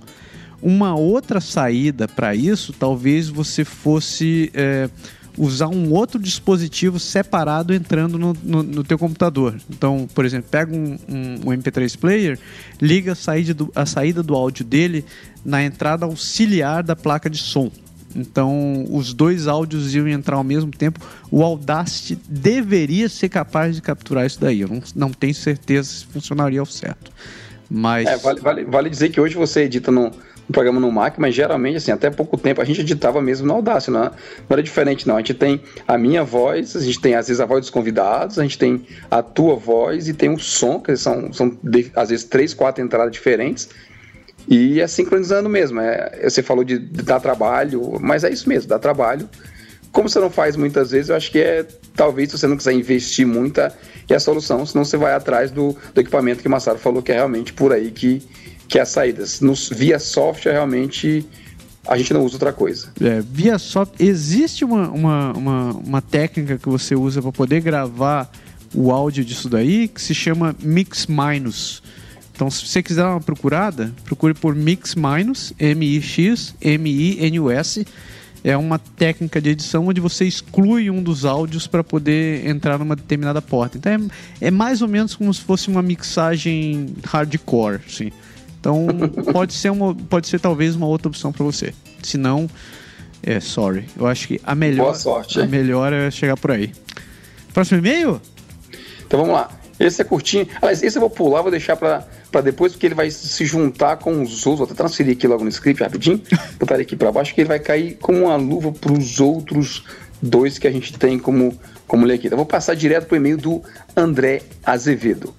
Uma 0.62 0.94
outra 0.96 1.40
saída 1.40 2.08
para 2.08 2.34
isso, 2.34 2.72
talvez 2.72 3.28
você 3.28 3.64
fosse 3.64 4.50
é, 4.54 4.88
usar 5.36 5.68
um 5.68 5.92
outro 5.92 6.18
dispositivo 6.18 6.98
separado 6.98 7.74
entrando 7.74 8.18
no, 8.18 8.32
no, 8.42 8.62
no 8.62 8.82
teu 8.82 8.98
computador. 8.98 9.54
Então, 9.68 10.08
por 10.14 10.24
exemplo, 10.24 10.48
pega 10.50 10.74
um, 10.74 10.96
um- 11.08 11.40
um 11.50 11.52
MP3 11.52 11.96
player, 11.98 12.38
liga 12.80 13.12
a 13.12 13.14
saída, 13.14 13.52
do, 13.52 13.70
a 13.74 13.84
saída 13.84 14.22
do 14.22 14.34
áudio 14.34 14.64
dele 14.64 15.04
na 15.44 15.62
entrada 15.62 16.06
auxiliar 16.06 16.82
da 16.82 16.96
placa 16.96 17.28
de 17.28 17.38
som. 17.38 17.70
Então, 18.14 18.84
os 18.90 19.12
dois 19.12 19.46
áudios 19.46 19.94
iam 19.94 20.08
entrar 20.08 20.36
ao 20.36 20.44
mesmo 20.44 20.70
tempo. 20.70 21.00
O 21.30 21.42
Audacity 21.42 22.18
deveria 22.28 23.08
ser 23.08 23.28
capaz 23.28 23.76
de 23.76 23.82
capturar 23.82 24.26
isso 24.26 24.40
daí. 24.40 24.60
Eu 24.60 24.68
não, 24.68 24.82
não 24.94 25.10
tenho 25.10 25.34
certeza 25.34 25.88
se 25.88 26.06
funcionaria 26.06 26.60
ao 26.60 26.66
certo. 26.66 27.10
Mas. 27.68 28.06
É, 28.06 28.16
vale, 28.16 28.40
vale, 28.40 28.64
vale 28.64 28.90
dizer 28.90 29.08
que 29.10 29.20
hoje 29.20 29.34
você 29.34 29.62
edita 29.62 29.90
no, 29.90 30.12
programa 30.52 30.80
no 30.80 30.90
Mac, 30.90 31.16
mas 31.18 31.34
geralmente, 31.34 31.76
assim, 31.76 31.90
até 31.90 32.10
pouco 32.10 32.36
tempo 32.36 32.60
a 32.60 32.64
gente 32.64 32.80
editava 32.80 33.20
mesmo 33.22 33.46
no 33.46 33.54
Audacity, 33.54 33.90
não, 33.90 34.04
é? 34.04 34.10
não 34.10 34.46
era 34.50 34.62
diferente, 34.62 35.06
não. 35.06 35.16
A 35.16 35.18
gente 35.18 35.34
tem 35.34 35.60
a 35.86 35.96
minha 35.96 36.22
voz, 36.22 36.76
a 36.76 36.80
gente 36.80 37.00
tem 37.00 37.14
às 37.14 37.28
vezes 37.28 37.40
a 37.40 37.46
voz 37.46 37.62
dos 37.62 37.70
convidados, 37.70 38.38
a 38.38 38.42
gente 38.42 38.58
tem 38.58 38.86
a 39.10 39.22
tua 39.22 39.56
voz 39.56 40.08
e 40.08 40.14
tem 40.14 40.30
o 40.30 40.38
som, 40.38 40.80
que 40.80 40.96
são, 40.96 41.32
são 41.32 41.56
às 41.96 42.10
vezes 42.10 42.24
três, 42.24 42.52
quatro 42.52 42.84
entradas 42.84 43.12
diferentes. 43.12 43.68
E 44.48 44.80
é 44.80 44.86
sincronizando 44.86 45.48
mesmo. 45.48 45.80
É, 45.80 46.28
você 46.28 46.42
falou 46.42 46.64
de, 46.64 46.78
de 46.78 47.02
dar 47.02 47.20
trabalho, 47.20 47.98
mas 48.00 48.24
é 48.24 48.30
isso 48.30 48.48
mesmo, 48.48 48.68
dá 48.68 48.78
trabalho. 48.78 49.28
Como 49.90 50.08
você 50.08 50.18
não 50.18 50.30
faz 50.30 50.56
muitas 50.56 50.90
vezes, 50.90 51.08
eu 51.08 51.16
acho 51.16 51.30
que 51.30 51.38
é 51.38 51.64
talvez 51.94 52.30
se 52.30 52.38
você 52.38 52.46
não 52.46 52.56
quiser 52.56 52.72
investir 52.72 53.26
muita, 53.26 53.72
é 54.08 54.14
a 54.14 54.20
solução, 54.20 54.66
senão 54.66 54.84
você 54.84 54.96
vai 54.96 55.12
atrás 55.12 55.50
do, 55.50 55.76
do 55.94 56.00
equipamento 56.00 56.42
que 56.42 56.48
o 56.48 56.50
Massaro 56.50 56.78
falou 56.78 57.00
que 57.00 57.12
é 57.12 57.14
realmente 57.14 57.52
por 57.52 57.72
aí 57.72 57.90
que, 57.90 58.20
que 58.68 58.78
é 58.78 58.82
a 58.82 58.86
saída. 58.86 59.24
Nos, 59.40 59.68
via 59.68 59.98
software, 60.00 60.52
realmente, 60.52 61.24
a 61.86 61.96
gente 61.96 62.12
não 62.12 62.24
usa 62.24 62.34
outra 62.34 62.52
coisa. 62.52 62.88
É, 63.00 63.20
via 63.20 63.56
software. 63.56 64.04
Existe 64.04 64.64
uma, 64.64 64.90
uma, 64.90 65.32
uma, 65.32 65.72
uma 65.72 66.02
técnica 66.02 66.58
que 66.58 66.68
você 66.68 66.96
usa 66.96 67.22
para 67.22 67.32
poder 67.32 67.60
gravar 67.60 68.30
o 68.74 68.90
áudio 68.90 69.24
disso 69.24 69.48
daí 69.48 69.86
que 69.86 70.02
se 70.02 70.14
chama 70.14 70.56
Mix 70.60 71.06
Minus. 71.06 71.82
Então, 72.34 72.50
se 72.50 72.66
você 72.66 72.82
quiser 72.82 73.02
dar 73.02 73.12
uma 73.12 73.20
procurada, 73.20 73.94
procure 74.04 74.34
por 74.34 74.56
Mix 74.56 74.96
Minus, 74.96 75.52
M-I-X-M-I-N-U-S. 75.58 76.26
É 78.42 78.56
uma 78.56 78.78
técnica 78.78 79.40
de 79.40 79.50
edição 79.50 79.86
onde 79.86 80.00
você 80.00 80.24
exclui 80.26 80.90
um 80.90 81.00
dos 81.02 81.24
áudios 81.24 81.66
para 81.68 81.84
poder 81.84 82.46
entrar 82.46 82.78
numa 82.78 82.96
determinada 82.96 83.40
porta. 83.40 83.78
Então, 83.78 83.92
é, 83.92 84.48
é 84.48 84.50
mais 84.50 84.82
ou 84.82 84.88
menos 84.88 85.14
como 85.14 85.32
se 85.32 85.40
fosse 85.40 85.68
uma 85.68 85.80
mixagem 85.80 86.94
hardcore, 87.04 87.80
assim. 87.86 88.10
Então, 88.58 88.86
pode 89.32 89.54
ser, 89.54 89.70
uma, 89.70 89.94
pode 89.94 90.26
ser 90.26 90.40
talvez 90.40 90.74
uma 90.74 90.86
outra 90.86 91.08
opção 91.08 91.32
para 91.32 91.44
você. 91.44 91.72
Se 92.02 92.18
não, 92.18 92.50
é, 93.22 93.38
sorry. 93.38 93.86
Eu 93.96 94.06
acho 94.06 94.26
que 94.26 94.40
a 94.44 94.54
melhor, 94.54 94.86
Boa 94.86 94.94
sorte, 94.94 95.40
a 95.40 95.46
melhor 95.46 95.92
é 95.92 96.10
chegar 96.10 96.36
por 96.36 96.50
aí. 96.50 96.72
Próximo 97.54 97.78
e-mail? 97.78 98.20
Então 99.06 99.20
vamos 99.20 99.34
lá. 99.34 99.48
Esse 99.78 100.02
é 100.02 100.04
curtinho. 100.04 100.46
Aliás, 100.62 100.82
esse 100.82 100.96
eu 100.96 101.00
vou 101.00 101.10
pular, 101.10 101.42
vou 101.42 101.50
deixar 101.50 101.76
pra, 101.76 102.06
pra 102.30 102.40
depois, 102.40 102.72
porque 102.72 102.86
ele 102.86 102.94
vai 102.94 103.10
se 103.10 103.44
juntar 103.44 103.96
com 103.96 104.22
os 104.22 104.46
outros. 104.46 104.58
Vou 104.58 104.64
até 104.64 104.74
transferir 104.74 105.16
aqui 105.16 105.26
logo 105.26 105.42
no 105.42 105.50
script 105.50 105.82
rapidinho. 105.82 106.20
Botar 106.58 106.74
ele 106.74 106.82
aqui 106.82 106.96
pra 106.96 107.10
baixo, 107.10 107.34
que 107.34 107.40
ele 107.40 107.48
vai 107.48 107.58
cair 107.58 107.96
como 108.00 108.24
uma 108.24 108.36
luva 108.36 108.72
pros 108.72 109.20
outros 109.20 109.84
dois 110.22 110.58
que 110.58 110.66
a 110.66 110.70
gente 110.70 110.96
tem 110.98 111.18
como, 111.18 111.58
como 111.86 112.06
ler 112.06 112.14
aqui. 112.14 112.26
Então 112.26 112.36
vou 112.36 112.46
passar 112.46 112.74
direto 112.74 113.06
pro 113.06 113.16
e-mail 113.16 113.36
do 113.36 113.62
André 113.96 114.42
Azevedo. 114.64 115.34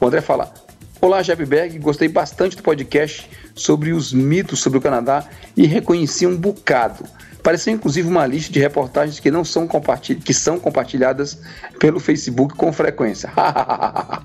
O 0.00 0.06
André 0.06 0.20
fala: 0.20 0.52
Olá, 1.00 1.22
Jebberg, 1.22 1.78
gostei 1.78 2.08
bastante 2.08 2.56
do 2.56 2.62
podcast 2.62 3.28
sobre 3.54 3.92
os 3.92 4.12
mitos 4.12 4.60
sobre 4.60 4.78
o 4.78 4.82
Canadá 4.82 5.28
e 5.56 5.66
reconheci 5.66 6.26
um 6.26 6.36
bocado. 6.36 7.04
Pareceu 7.44 7.74
inclusive 7.74 8.08
uma 8.08 8.26
lista 8.26 8.50
de 8.50 8.58
reportagens 8.58 9.20
que 9.20 9.30
não 9.30 9.44
são 9.44 9.68
compartilh 9.68 10.18
que 10.18 10.32
são 10.32 10.58
compartilhadas 10.58 11.38
pelo 11.78 12.00
Facebook 12.00 12.56
com 12.56 12.72
frequência. 12.72 13.30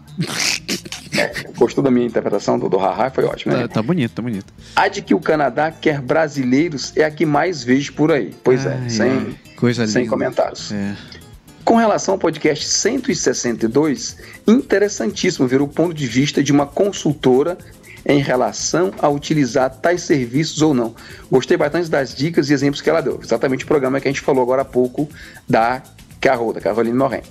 É, 1.17 1.31
Gostou 1.57 1.83
da 1.83 1.89
minha 1.89 2.05
interpretação 2.05 2.57
do, 2.59 2.69
do 2.69 2.77
haha? 2.77 3.09
Foi 3.09 3.25
ótimo, 3.25 3.53
né? 3.53 3.63
Tá, 3.63 3.67
tá 3.67 3.81
bonito, 3.81 4.11
tá 4.13 4.21
bonito. 4.21 4.53
A 4.75 4.87
de 4.87 5.01
que 5.01 5.15
o 5.15 5.19
Canadá 5.19 5.71
quer 5.71 5.99
brasileiros 5.99 6.93
é 6.95 7.03
a 7.03 7.09
que 7.09 7.25
mais 7.25 7.63
vejo 7.63 7.93
por 7.93 8.11
aí. 8.11 8.31
Pois 8.43 8.63
é, 8.63 8.87
sem, 8.87 9.09
ai, 9.09 9.35
coisa 9.57 9.87
sem 9.87 10.03
linda. 10.03 10.11
comentários. 10.11 10.71
É. 10.71 10.95
Com 11.65 11.75
relação 11.75 12.13
ao 12.13 12.19
podcast 12.19 12.63
162, 12.63 14.17
interessantíssimo 14.47 15.47
ver 15.47 15.61
o 15.61 15.67
ponto 15.67 15.95
de 15.95 16.05
vista 16.05 16.43
de 16.43 16.51
uma 16.51 16.67
consultora 16.67 17.57
em 18.05 18.19
relação 18.21 18.91
a 18.99 19.09
utilizar 19.09 19.69
tais 19.69 20.01
serviços 20.01 20.61
ou 20.61 20.73
não. 20.73 20.95
Gostei 21.31 21.57
bastante 21.57 21.89
das 21.89 22.13
dicas 22.13 22.49
e 22.49 22.53
exemplos 22.53 22.81
que 22.81 22.89
ela 22.89 23.01
deu. 23.01 23.19
Exatamente 23.23 23.65
o 23.65 23.67
programa 23.67 23.99
que 23.99 24.07
a 24.07 24.11
gente 24.11 24.21
falou 24.21 24.43
agora 24.43 24.61
há 24.61 24.65
pouco 24.65 25.07
da 25.47 25.81
Carro, 26.19 26.53
da 26.53 26.61
Caroline 26.61 26.97
Morin. 26.97 27.21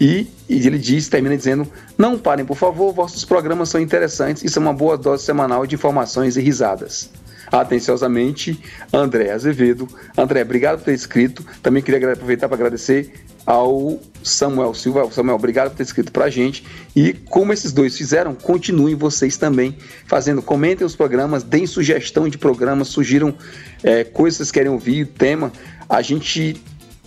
E, 0.00 0.26
e 0.48 0.66
ele 0.66 0.78
diz, 0.78 1.08
termina 1.08 1.36
dizendo: 1.36 1.64
Não 1.96 2.18
parem, 2.18 2.44
por 2.44 2.56
favor, 2.56 2.92
vossos 2.92 3.24
programas 3.24 3.68
são 3.68 3.80
interessantes 3.80 4.42
e 4.42 4.48
são 4.48 4.62
uma 4.62 4.72
boa 4.72 4.98
dose 4.98 5.24
semanal 5.24 5.64
de 5.64 5.76
informações 5.76 6.36
e 6.36 6.40
risadas. 6.40 7.08
Atenciosamente, 7.52 8.58
André 8.92 9.30
Azevedo. 9.30 9.86
André, 10.16 10.42
obrigado 10.42 10.78
por 10.78 10.86
ter 10.86 10.94
escrito. 10.94 11.44
Também 11.62 11.82
queria 11.82 12.12
aproveitar 12.12 12.48
para 12.48 12.56
agradecer 12.56 13.12
ao 13.44 14.00
Samuel 14.22 14.74
Silva. 14.74 15.10
Samuel, 15.10 15.36
obrigado 15.36 15.70
por 15.70 15.76
ter 15.76 15.82
escrito 15.82 16.12
para 16.12 16.26
a 16.26 16.30
gente. 16.30 16.64
E 16.94 17.12
como 17.12 17.52
esses 17.52 17.72
dois 17.72 17.96
fizeram, 17.96 18.34
continuem 18.34 18.94
vocês 18.94 19.36
também 19.36 19.76
fazendo. 20.06 20.42
Comentem 20.42 20.86
os 20.86 20.94
programas, 20.94 21.42
deem 21.42 21.66
sugestão 21.66 22.28
de 22.28 22.38
programas, 22.38 22.88
sugiram 22.88 23.34
é, 23.82 24.04
coisas 24.04 24.36
que 24.36 24.44
vocês 24.44 24.52
querem 24.52 24.70
ouvir, 24.70 25.06
tema. 25.06 25.52
A 25.88 26.02
gente 26.02 26.62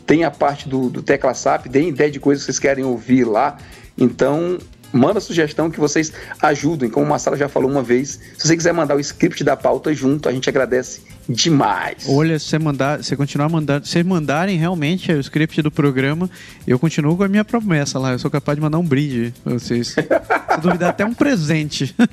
tem 0.05 0.23
a 0.23 0.31
parte 0.31 0.69
do, 0.69 0.89
do 0.89 1.01
Tecla 1.01 1.33
SAP, 1.33 1.67
deem 1.67 1.89
ideia 1.89 2.11
de 2.11 2.19
coisas 2.19 2.43
que 2.43 2.51
vocês 2.51 2.59
querem 2.59 2.83
ouvir 2.83 3.23
lá. 3.23 3.57
Então, 3.97 4.57
manda 4.95 5.19
sugestão 5.19 5.69
que 5.69 5.79
vocês 5.79 6.11
ajudem. 6.41 6.89
Como 6.89 7.05
o 7.05 7.09
Marcelo 7.09 7.35
já 7.35 7.49
falou 7.49 7.69
uma 7.69 7.83
vez, 7.83 8.19
se 8.37 8.47
você 8.47 8.55
quiser 8.55 8.73
mandar 8.73 8.95
o 8.95 8.99
script 8.99 9.43
da 9.43 9.55
pauta 9.55 9.93
junto, 9.93 10.29
a 10.29 10.31
gente 10.31 10.49
agradece 10.49 11.01
demais. 11.27 12.05
Olha, 12.07 12.39
se 12.39 12.45
você 12.45 12.59
mandar, 12.59 13.03
se 13.03 13.15
continuar 13.15 13.49
mandando, 13.49 13.85
se 13.85 13.91
vocês 13.91 14.05
mandarem 14.05 14.57
realmente 14.57 15.11
o 15.11 15.19
script 15.19 15.61
do 15.61 15.71
programa, 15.71 16.29
eu 16.65 16.79
continuo 16.79 17.17
com 17.17 17.23
a 17.23 17.27
minha 17.27 17.43
promessa 17.43 17.99
lá. 17.99 18.13
Eu 18.13 18.19
sou 18.19 18.31
capaz 18.31 18.55
de 18.55 18.61
mandar 18.61 18.79
um 18.79 18.85
brinde 18.85 19.33
pra 19.43 19.53
vocês. 19.53 19.89
Se 20.55 20.61
duvidar, 20.61 20.89
até 20.89 21.05
um 21.05 21.13
presente. 21.13 21.93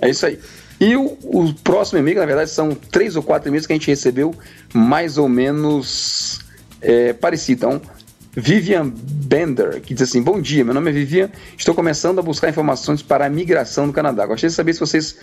É 0.00 0.10
isso 0.10 0.26
aí. 0.26 0.38
E 0.80 0.96
o, 0.96 1.16
o 1.22 1.54
próximo 1.54 1.98
e-mail, 1.98 2.18
na 2.18 2.26
verdade, 2.26 2.50
são 2.50 2.74
três 2.74 3.16
ou 3.16 3.22
quatro 3.22 3.48
e-mails 3.48 3.66
que 3.66 3.72
a 3.72 3.76
gente 3.76 3.86
recebeu 3.86 4.34
mais 4.74 5.16
ou 5.16 5.28
menos 5.28 6.40
é, 6.80 7.12
parecido. 7.12 7.58
Então, 7.58 7.82
Vivian 8.36 8.92
Bender, 8.94 9.80
que 9.80 9.94
diz 9.94 10.10
assim: 10.10 10.22
Bom 10.22 10.38
dia, 10.38 10.62
meu 10.62 10.74
nome 10.74 10.90
é 10.90 10.92
Vivian, 10.92 11.30
estou 11.56 11.74
começando 11.74 12.18
a 12.18 12.22
buscar 12.22 12.50
informações 12.50 13.00
para 13.00 13.24
a 13.24 13.30
migração 13.30 13.86
no 13.86 13.94
Canadá. 13.94 14.26
Gostaria 14.26 14.50
de 14.50 14.54
saber 14.54 14.74
se 14.74 14.80
vocês 14.80 15.16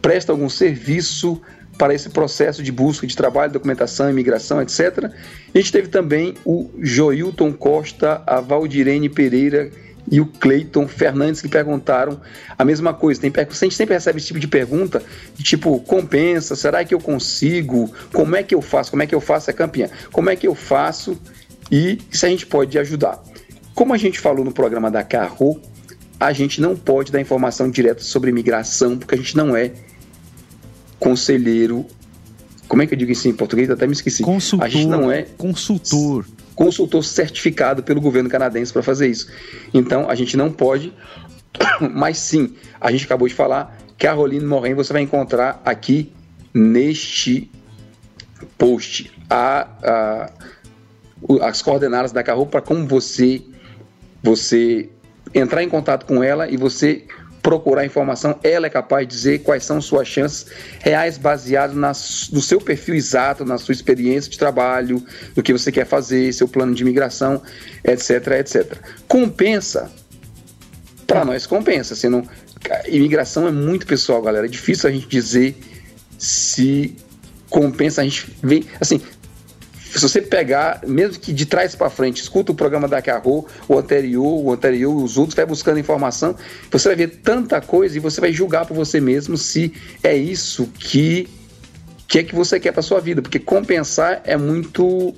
presta 0.00 0.30
algum 0.30 0.48
serviço 0.48 1.42
para 1.76 1.92
esse 1.92 2.08
processo 2.10 2.62
de 2.62 2.70
busca 2.70 3.04
de 3.04 3.16
trabalho, 3.16 3.52
documentação, 3.52 4.08
imigração, 4.08 4.62
etc. 4.62 5.10
A 5.52 5.58
gente 5.58 5.72
teve 5.72 5.88
também 5.88 6.34
o 6.44 6.70
Joilton 6.78 7.52
Costa, 7.52 8.22
a 8.24 8.40
Valdirene 8.40 9.08
Pereira 9.08 9.72
e 10.08 10.20
o 10.20 10.26
Cleiton 10.26 10.86
Fernandes 10.86 11.40
que 11.40 11.48
perguntaram 11.48 12.20
a 12.56 12.64
mesma 12.64 12.94
coisa. 12.94 13.20
Tem, 13.20 13.32
a 13.36 13.42
gente 13.42 13.74
sempre 13.74 13.94
recebe 13.94 14.18
esse 14.18 14.28
tipo 14.28 14.38
de 14.38 14.46
pergunta, 14.46 15.02
de 15.34 15.42
tipo, 15.42 15.80
compensa, 15.80 16.54
será 16.54 16.84
que 16.84 16.94
eu 16.94 17.00
consigo? 17.00 17.92
Como 18.12 18.36
é 18.36 18.42
que 18.44 18.54
eu 18.54 18.62
faço? 18.62 18.90
Como 18.90 19.02
é 19.02 19.06
que 19.06 19.14
eu 19.14 19.20
faço 19.20 19.50
a 19.50 19.52
campeã? 19.52 19.88
Como 20.12 20.30
é 20.30 20.36
que 20.36 20.46
eu 20.46 20.54
faço? 20.54 21.18
E 21.72 21.98
se 22.10 22.26
a 22.26 22.28
gente 22.28 22.44
pode 22.46 22.78
ajudar. 22.78 23.18
Como 23.74 23.94
a 23.94 23.96
gente 23.96 24.20
falou 24.20 24.44
no 24.44 24.52
programa 24.52 24.90
da 24.90 25.02
Carro, 25.02 25.58
a 26.20 26.30
gente 26.32 26.60
não 26.60 26.76
pode 26.76 27.10
dar 27.10 27.20
informação 27.20 27.70
direta 27.70 28.02
sobre 28.02 28.28
imigração, 28.30 28.98
porque 28.98 29.14
a 29.14 29.18
gente 29.18 29.34
não 29.36 29.56
é 29.56 29.72
conselheiro. 31.00 31.86
Como 32.68 32.82
é 32.82 32.86
que 32.86 32.94
eu 32.94 32.98
digo 32.98 33.10
isso 33.12 33.26
em 33.28 33.32
português? 33.32 33.70
Até 33.70 33.86
me 33.86 33.92
esqueci. 33.92 34.22
Consultor. 34.22 34.66
A 34.66 34.68
gente 34.68 34.86
não 34.86 35.10
é 35.10 35.22
Consultor. 35.36 36.24
consultor 36.54 37.02
certificado 37.04 37.82
pelo 37.82 38.00
governo 38.00 38.28
canadense 38.28 38.72
para 38.72 38.82
fazer 38.82 39.08
isso. 39.08 39.28
Então 39.74 40.08
a 40.08 40.14
gente 40.14 40.36
não 40.36 40.50
pode, 40.52 40.92
mas 41.92 42.18
sim, 42.18 42.54
a 42.80 42.90
gente 42.92 43.04
acabou 43.04 43.26
de 43.28 43.34
falar 43.34 43.78
que 43.98 44.06
a 44.06 44.12
Roline 44.12 44.44
Moren 44.44 44.74
você 44.74 44.92
vai 44.92 45.02
encontrar 45.02 45.60
aqui 45.64 46.12
neste 46.54 47.50
post 48.58 49.10
a, 49.28 49.68
a- 49.82 50.30
as 51.40 51.62
coordenadas 51.62 52.12
da 52.12 52.22
Carro 52.22 52.46
para 52.46 52.60
como 52.60 52.86
você 52.86 53.42
você 54.22 54.88
entrar 55.34 55.62
em 55.62 55.68
contato 55.68 56.06
com 56.06 56.22
ela 56.22 56.48
e 56.48 56.56
você 56.56 57.04
procurar 57.42 57.84
informação, 57.84 58.38
ela 58.44 58.68
é 58.68 58.70
capaz 58.70 59.06
de 59.06 59.12
dizer 59.12 59.38
quais 59.40 59.64
são 59.64 59.80
suas 59.80 60.06
chances 60.06 60.46
reais 60.78 61.18
baseado 61.18 61.74
nas, 61.74 62.30
no 62.32 62.40
seu 62.40 62.60
perfil 62.60 62.94
exato, 62.94 63.44
na 63.44 63.58
sua 63.58 63.72
experiência 63.72 64.30
de 64.30 64.38
trabalho, 64.38 65.04
no 65.34 65.42
que 65.42 65.52
você 65.52 65.72
quer 65.72 65.84
fazer, 65.84 66.32
seu 66.32 66.46
plano 66.46 66.72
de 66.72 66.82
imigração, 66.82 67.42
etc, 67.82 68.28
etc. 68.38 68.76
Compensa? 69.08 69.90
Para 71.04 71.24
nós 71.24 71.44
compensa. 71.44 71.96
Se 71.96 72.08
não, 72.08 72.22
imigração 72.86 73.48
é 73.48 73.50
muito 73.50 73.86
pessoal, 73.86 74.22
galera. 74.22 74.46
É 74.46 74.48
difícil 74.48 74.88
a 74.88 74.92
gente 74.92 75.08
dizer 75.08 75.56
se 76.16 76.96
compensa. 77.50 78.02
A 78.02 78.04
gente 78.04 78.32
vê, 78.40 78.64
assim, 78.80 79.00
se 79.98 80.08
você 80.08 80.22
pegar, 80.22 80.80
mesmo 80.86 81.20
que 81.20 81.32
de 81.32 81.46
trás 81.46 81.74
para 81.74 81.90
frente, 81.90 82.22
escuta 82.22 82.52
o 82.52 82.54
programa 82.54 82.88
da 82.88 83.02
Carro, 83.02 83.46
o 83.68 83.78
anterior, 83.78 84.44
o 84.44 84.52
anterior, 84.52 84.94
os 84.94 85.18
outros, 85.18 85.34
vai 85.34 85.46
buscando 85.46 85.78
informação, 85.78 86.34
você 86.70 86.88
vai 86.88 86.96
ver 86.96 87.08
tanta 87.22 87.60
coisa 87.60 87.96
e 87.96 88.00
você 88.00 88.20
vai 88.20 88.32
julgar 88.32 88.66
por 88.66 88.74
você 88.74 89.00
mesmo 89.00 89.36
se 89.36 89.72
é 90.02 90.16
isso 90.16 90.66
que 90.78 91.28
que 92.08 92.18
é 92.18 92.22
que 92.22 92.34
você 92.34 92.60
quer 92.60 92.72
para 92.72 92.82
sua 92.82 93.00
vida, 93.00 93.22
porque 93.22 93.38
compensar 93.38 94.20
é 94.24 94.36
muito 94.36 95.14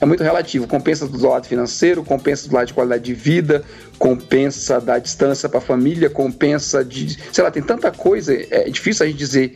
é 0.00 0.04
muito 0.04 0.24
relativo. 0.24 0.66
Compensa 0.66 1.06
do 1.06 1.28
lado 1.28 1.46
financeiro, 1.46 2.02
compensa 2.02 2.48
do 2.48 2.54
lado 2.56 2.66
de 2.66 2.74
qualidade 2.74 3.04
de 3.04 3.14
vida, 3.14 3.62
compensa 3.96 4.80
da 4.80 4.98
distância 4.98 5.48
para 5.48 5.58
a 5.58 5.62
família, 5.62 6.10
compensa 6.10 6.84
de, 6.84 7.16
sei 7.32 7.44
lá, 7.44 7.50
tem 7.52 7.62
tanta 7.62 7.92
coisa, 7.92 8.34
é 8.34 8.68
difícil 8.68 9.06
a 9.06 9.08
gente 9.08 9.18
dizer 9.18 9.54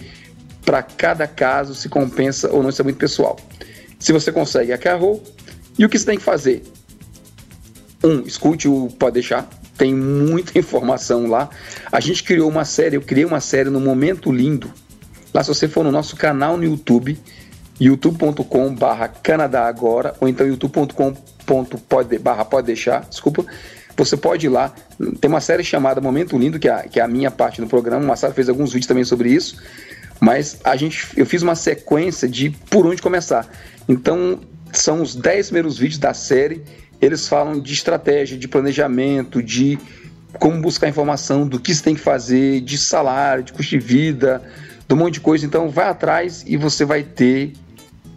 para 0.64 0.82
cada 0.82 1.26
caso 1.26 1.74
se 1.74 1.88
compensa 1.88 2.48
ou 2.52 2.62
não, 2.62 2.70
isso 2.70 2.80
é 2.80 2.84
muito 2.84 2.98
pessoal. 2.98 3.36
Se 3.98 4.12
você 4.12 4.30
consegue 4.30 4.72
a 4.72 4.78
Carro, 4.78 5.22
e 5.78 5.84
o 5.84 5.88
que 5.88 5.98
você 5.98 6.06
tem 6.06 6.18
que 6.18 6.24
fazer? 6.24 6.62
Um, 8.02 8.20
escute 8.20 8.68
o 8.68 8.88
Pode 8.98 9.14
Deixar, 9.14 9.48
tem 9.76 9.94
muita 9.94 10.56
informação 10.58 11.26
lá. 11.26 11.48
A 11.90 12.00
gente 12.00 12.22
criou 12.22 12.48
uma 12.48 12.64
série, 12.64 12.96
eu 12.96 13.02
criei 13.02 13.24
uma 13.24 13.40
série 13.40 13.70
no 13.70 13.80
Momento 13.80 14.32
Lindo. 14.32 14.72
Lá 15.34 15.42
se 15.42 15.48
você 15.48 15.68
for 15.68 15.84
no 15.84 15.92
nosso 15.92 16.16
canal 16.16 16.56
no 16.56 16.64
YouTube, 16.64 17.18
youtube.com 17.80 18.74
Canadá 19.22 19.66
Agora, 19.66 20.14
ou 20.20 20.28
então 20.28 20.46
youtube.com 20.46 21.14
barra 22.20 22.44
Pode 22.44 22.66
Deixar, 22.66 23.06
desculpa, 23.08 23.44
você 23.96 24.16
pode 24.16 24.46
ir 24.46 24.50
lá. 24.50 24.74
Tem 25.20 25.28
uma 25.28 25.40
série 25.40 25.64
chamada 25.64 26.00
Momento 26.00 26.38
Lindo, 26.38 26.58
que 26.58 26.68
é 26.68 26.72
a, 26.72 26.82
que 26.82 27.00
é 27.00 27.02
a 27.02 27.08
minha 27.08 27.30
parte 27.30 27.60
do 27.60 27.66
programa. 27.66 28.04
O 28.04 28.06
Massaro 28.06 28.34
fez 28.34 28.48
alguns 28.48 28.72
vídeos 28.72 28.86
também 28.86 29.04
sobre 29.04 29.30
isso. 29.30 29.56
Mas 30.20 30.58
a 30.64 30.76
gente, 30.76 31.08
eu 31.16 31.26
fiz 31.26 31.42
uma 31.42 31.54
sequência 31.54 32.28
de 32.28 32.50
por 32.70 32.86
onde 32.86 33.00
começar. 33.00 33.48
Então, 33.88 34.40
são 34.72 35.02
os 35.02 35.14
10 35.14 35.46
primeiros 35.46 35.78
vídeos 35.78 35.98
da 35.98 36.12
série. 36.12 36.62
Eles 37.00 37.28
falam 37.28 37.60
de 37.60 37.72
estratégia, 37.72 38.36
de 38.36 38.48
planejamento, 38.48 39.42
de 39.42 39.78
como 40.38 40.60
buscar 40.60 40.88
informação, 40.88 41.46
do 41.46 41.58
que 41.58 41.74
você 41.74 41.82
tem 41.82 41.94
que 41.94 42.00
fazer, 42.00 42.60
de 42.60 42.76
salário, 42.76 43.42
de 43.42 43.52
custo 43.52 43.70
de 43.70 43.78
vida, 43.78 44.42
de 44.86 44.94
um 44.94 44.98
monte 44.98 45.14
de 45.14 45.20
coisa. 45.20 45.46
Então, 45.46 45.68
vai 45.68 45.88
atrás 45.88 46.44
e 46.46 46.56
você 46.56 46.84
vai 46.84 47.02
ter 47.02 47.52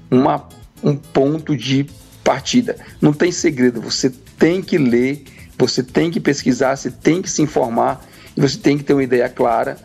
uma, 0.10 0.48
um 0.84 0.96
ponto 0.96 1.56
de 1.56 1.86
partida. 2.24 2.76
Não 3.02 3.14
tem 3.14 3.32
segredo, 3.32 3.82
você 3.82 4.10
tem 4.38 4.62
que 4.62 4.78
ler, 4.78 5.24
você 5.58 5.84
tem 5.84 6.12
que 6.12 6.20
pesquisar, 6.20 6.76
você 6.76 6.92
tem 6.92 7.22
que 7.22 7.30
se 7.30 7.42
informar 7.42 8.06
e 8.36 8.42
você 8.42 8.58
tem 8.58 8.78
que 8.78 8.84
ter 8.84 8.94
uma 8.94 9.04
ideia 9.04 9.28
clara. 9.30 9.78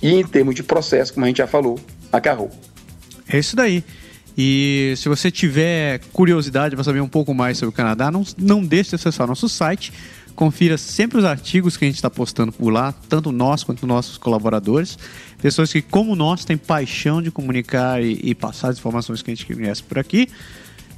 E 0.00 0.14
em 0.14 0.24
termos 0.24 0.54
de 0.54 0.62
processo, 0.62 1.12
como 1.12 1.24
a 1.24 1.28
gente 1.28 1.38
já 1.38 1.46
falou, 1.46 1.78
agarrou. 2.12 2.50
É 3.28 3.38
isso 3.38 3.56
daí. 3.56 3.84
E 4.40 4.94
se 4.96 5.08
você 5.08 5.32
tiver 5.32 5.98
curiosidade 6.12 6.76
para 6.76 6.84
saber 6.84 7.00
um 7.00 7.08
pouco 7.08 7.34
mais 7.34 7.58
sobre 7.58 7.70
o 7.70 7.76
Canadá, 7.76 8.08
não, 8.08 8.24
não 8.38 8.64
deixe 8.64 8.90
de 8.90 8.94
acessar 8.94 9.26
nosso 9.26 9.48
site. 9.48 9.92
Confira 10.36 10.78
sempre 10.78 11.18
os 11.18 11.24
artigos 11.24 11.76
que 11.76 11.84
a 11.84 11.88
gente 11.88 11.96
está 11.96 12.08
postando 12.08 12.52
por 12.52 12.70
lá, 12.70 12.94
tanto 13.08 13.32
nós 13.32 13.64
quanto 13.64 13.84
nossos 13.84 14.16
colaboradores. 14.16 14.96
Pessoas 15.42 15.72
que, 15.72 15.82
como 15.82 16.14
nós, 16.14 16.44
têm 16.44 16.56
paixão 16.56 17.20
de 17.20 17.32
comunicar 17.32 18.00
e, 18.00 18.20
e 18.22 18.32
passar 18.32 18.68
as 18.68 18.78
informações 18.78 19.22
que 19.22 19.32
a 19.32 19.34
gente 19.34 19.52
conhece 19.52 19.82
por 19.82 19.98
aqui. 19.98 20.28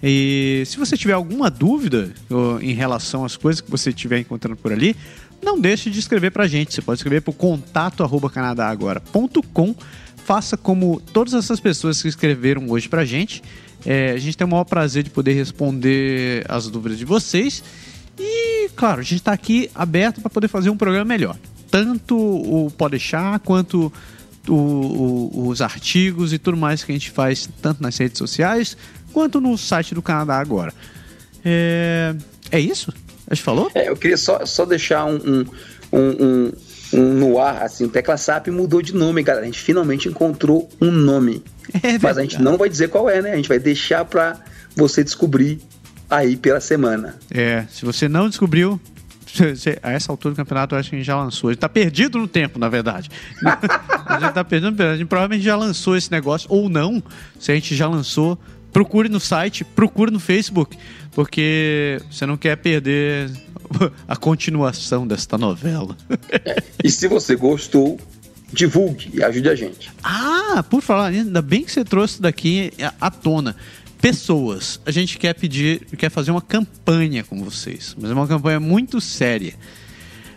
E 0.03 0.63
se 0.67 0.77
você 0.77 0.95
tiver 0.95 1.15
alguma 1.15 1.51
dúvida 1.51 2.13
em 2.61 2.75
relação 2.75 3.25
às 3.25 3.39
coisas 3.39 3.63
que 3.63 3.71
você 3.71 3.89
estiver 3.89 4.19
encontrando 4.19 4.57
por 4.57 4.71
ali, 4.71 4.95
não 5.43 5.59
deixe 5.59 5.89
de 5.89 5.99
escrever 5.99 6.31
para 6.31 6.45
a 6.45 6.49
gente. 6.49 6.75
Você 6.75 6.83
pode 6.83 6.99
escrever 6.99 7.23
para 7.23 7.31
o 7.31 7.35
contato 7.35 8.03
arroba. 8.03 8.31
Faça 10.25 10.57
como 10.57 11.01
todas 11.13 11.35
essas 11.35 11.59
pessoas 11.61 12.01
que 12.01 12.09
escreveram 12.09 12.69
hoje 12.71 12.89
para 12.89 13.03
a 13.03 13.05
gente. 13.05 13.43
É, 13.85 14.11
a 14.13 14.19
gente 14.19 14.37
tem 14.37 14.47
o 14.47 14.51
maior 14.51 14.65
prazer 14.65 15.03
de 15.03 15.11
poder 15.11 15.33
responder 15.33 16.45
as 16.49 16.69
dúvidas 16.69 16.99
de 16.99 17.05
vocês. 17.05 17.63
E, 18.19 18.69
claro, 18.77 19.01
a 19.01 19.03
gente 19.03 19.17
está 19.17 19.33
aqui 19.33 19.71
aberto 19.75 20.21
para 20.21 20.31
poder 20.31 20.49
fazer 20.49 20.71
um 20.71 20.77
programa 20.77 21.05
melhor. 21.07 21.37
Tanto 21.71 22.17
o 22.17 22.71
Pode 22.77 22.93
deixar 22.93 23.39
quanto 23.41 23.93
o- 24.49 24.53
o- 24.55 25.49
os 25.49 25.61
artigos 25.63 26.33
e 26.33 26.39
tudo 26.39 26.57
mais 26.57 26.85
que 26.85 26.93
a 26.93 26.95
gente 26.95 27.11
faz, 27.11 27.49
tanto 27.63 27.83
nas 27.83 27.97
redes 27.97 28.19
sociais 28.19 28.77
quanto 29.13 29.41
no 29.41 29.57
site 29.57 29.95
do 29.95 30.03
Canadá 30.03 30.39
agora. 30.39 30.73
É, 31.45 32.15
é 32.51 32.61
isso? 32.61 32.93
A 33.27 33.35
gente 33.35 33.45
falou? 33.45 33.71
É, 33.75 33.89
eu 33.89 33.97
queria 33.97 34.17
só, 34.17 34.45
só 34.45 34.65
deixar 34.67 35.07
um, 35.07 35.45
um- 35.93 36.25
um 36.25 36.53
no 36.93 37.39
ar, 37.39 37.63
assim, 37.63 37.85
o 37.85 37.89
Tecla 37.89 38.17
SAP 38.17 38.49
mudou 38.49 38.83
de 38.83 38.95
nome, 38.95 39.23
galera. 39.23 39.45
A 39.45 39.47
gente 39.47 39.61
finalmente 39.61 40.09
encontrou 40.09 40.69
um 40.81 40.91
nome. 40.91 41.43
É 41.85 41.97
Mas 42.03 42.19
a 42.19 42.23
gente 42.23 42.43
não 42.43 42.59
vai 42.59 42.69
dizer 42.69 42.89
qual 42.89 43.09
é, 43.09 43.23
né? 43.23 43.31
A 43.31 43.37
gente 43.37 43.49
vai 43.49 43.61
deixar 43.61 44.05
pra 44.05 44.41
você 44.75 45.05
descobrir 45.05 45.61
aí 46.11 46.37
pela 46.37 46.61
semana. 46.61 47.15
É, 47.31 47.65
se 47.71 47.85
você 47.85 48.09
não 48.09 48.29
descobriu, 48.29 48.81
a 49.83 49.93
essa 49.93 50.11
altura 50.11 50.35
do 50.35 50.37
campeonato, 50.37 50.75
eu 50.75 50.79
acho 50.81 50.91
que 50.91 50.97
a 50.97 50.99
gente 50.99 51.07
já 51.07 51.17
lançou. 51.17 51.51
A 51.51 51.53
gente 51.53 51.61
tá 51.61 51.69
perdido 51.69 52.19
no 52.19 52.27
tempo, 52.27 52.59
na 52.59 52.69
verdade. 52.69 53.09
a 54.05 54.19
gente 54.19 54.33
tá 54.33 54.45
perdido. 54.45 54.83
A 54.83 54.97
gente 54.97 55.07
provavelmente 55.07 55.45
já 55.45 55.57
lançou 55.57 55.97
esse 55.97 56.11
negócio, 56.11 56.49
ou 56.51 56.69
não. 56.69 57.03
Se 57.39 57.53
a 57.53 57.55
gente 57.55 57.77
já 57.77 57.87
lançou, 57.87 58.39
procure 58.73 59.09
no 59.09 59.21
site, 59.21 59.65
procure 59.65 60.11
no 60.11 60.21
Facebook, 60.21 60.77
porque 61.13 62.01
você 62.11 62.27
não 62.27 62.37
quer 62.37 62.57
perder 62.57 63.31
a 64.07 64.17
continuação 64.17 65.07
desta 65.07 65.37
novela. 65.39 65.97
E 66.83 66.91
se 66.91 67.07
você 67.07 67.37
gostou, 67.37 68.01
divulgue 68.51 69.11
e 69.13 69.23
ajude 69.23 69.51
a 69.51 69.55
gente. 69.55 69.93
Ah, 70.03 70.65
por 70.69 70.81
falar 70.81 71.09
ainda 71.09 71.43
bem 71.43 71.63
que 71.63 71.71
você 71.71 71.85
trouxe 71.85 72.23
daqui 72.23 72.73
à 72.99 73.11
tona. 73.11 73.55
Pessoas, 74.01 74.81
a 74.87 74.91
gente 74.91 75.19
quer 75.19 75.35
pedir, 75.35 75.87
quer 75.99 76.11
fazer 76.11 76.31
uma 76.31 76.41
campanha 76.41 77.23
com 77.23 77.45
vocês, 77.45 77.95
mas 78.01 78.11
é 78.11 78.15
uma 78.15 78.27
campanha 78.27 78.59
muito 78.59 78.99
séria. 78.99 79.55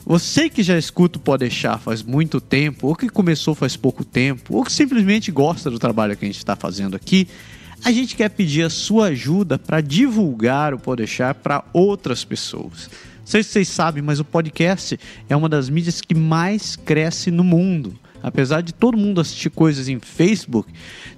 Você 0.05 0.49
que 0.49 0.61
já 0.61 0.77
escuta 0.77 1.17
o 1.17 1.21
Pode 1.21 1.45
Deixar 1.45 1.77
faz 1.77 2.03
muito 2.03 2.41
tempo, 2.41 2.87
ou 2.87 2.95
que 2.95 3.07
começou 3.07 3.55
faz 3.55 3.77
pouco 3.77 4.03
tempo, 4.03 4.57
ou 4.57 4.65
que 4.65 4.71
simplesmente 4.71 5.31
gosta 5.31 5.71
do 5.71 5.79
trabalho 5.79 6.17
que 6.17 6.25
a 6.25 6.27
gente 6.27 6.37
está 6.37 6.57
fazendo 6.57 6.97
aqui, 6.97 7.25
a 7.85 7.91
gente 7.91 8.17
quer 8.17 8.29
pedir 8.29 8.63
a 8.63 8.69
sua 8.69 9.07
ajuda 9.07 9.57
para 9.57 9.79
divulgar 9.79 10.73
o 10.73 10.79
Pode 10.79 10.97
Deixar 10.97 11.33
para 11.35 11.63
outras 11.71 12.25
pessoas. 12.25 12.89
Não 13.23 13.27
sei 13.27 13.41
se 13.41 13.49
vocês 13.49 13.69
sabem, 13.69 14.03
mas 14.03 14.19
o 14.19 14.25
podcast 14.25 14.99
é 15.29 15.35
uma 15.35 15.47
das 15.47 15.69
mídias 15.69 16.01
que 16.01 16.13
mais 16.13 16.75
cresce 16.75 17.31
no 17.31 17.43
mundo. 17.43 17.97
Apesar 18.21 18.61
de 18.61 18.73
todo 18.73 18.97
mundo 18.97 19.19
assistir 19.19 19.49
coisas 19.49 19.89
em 19.89 19.99
Facebook, 19.99 20.71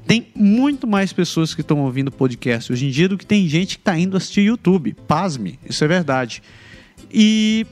tem 0.08 0.28
muito 0.36 0.88
mais 0.88 1.12
pessoas 1.12 1.54
que 1.54 1.62
estão 1.62 1.82
ouvindo 1.82 2.12
podcast 2.12 2.72
hoje 2.72 2.88
em 2.88 2.90
dia 2.90 3.08
do 3.08 3.18
que 3.18 3.26
tem 3.26 3.48
gente 3.48 3.76
que 3.76 3.82
está 3.82 3.98
indo 3.98 4.18
assistir 4.18 4.42
YouTube. 4.42 4.96
Pasme, 5.08 5.60
isso 5.68 5.84
é 5.84 5.88
verdade. 5.88 6.42
E 7.12 7.66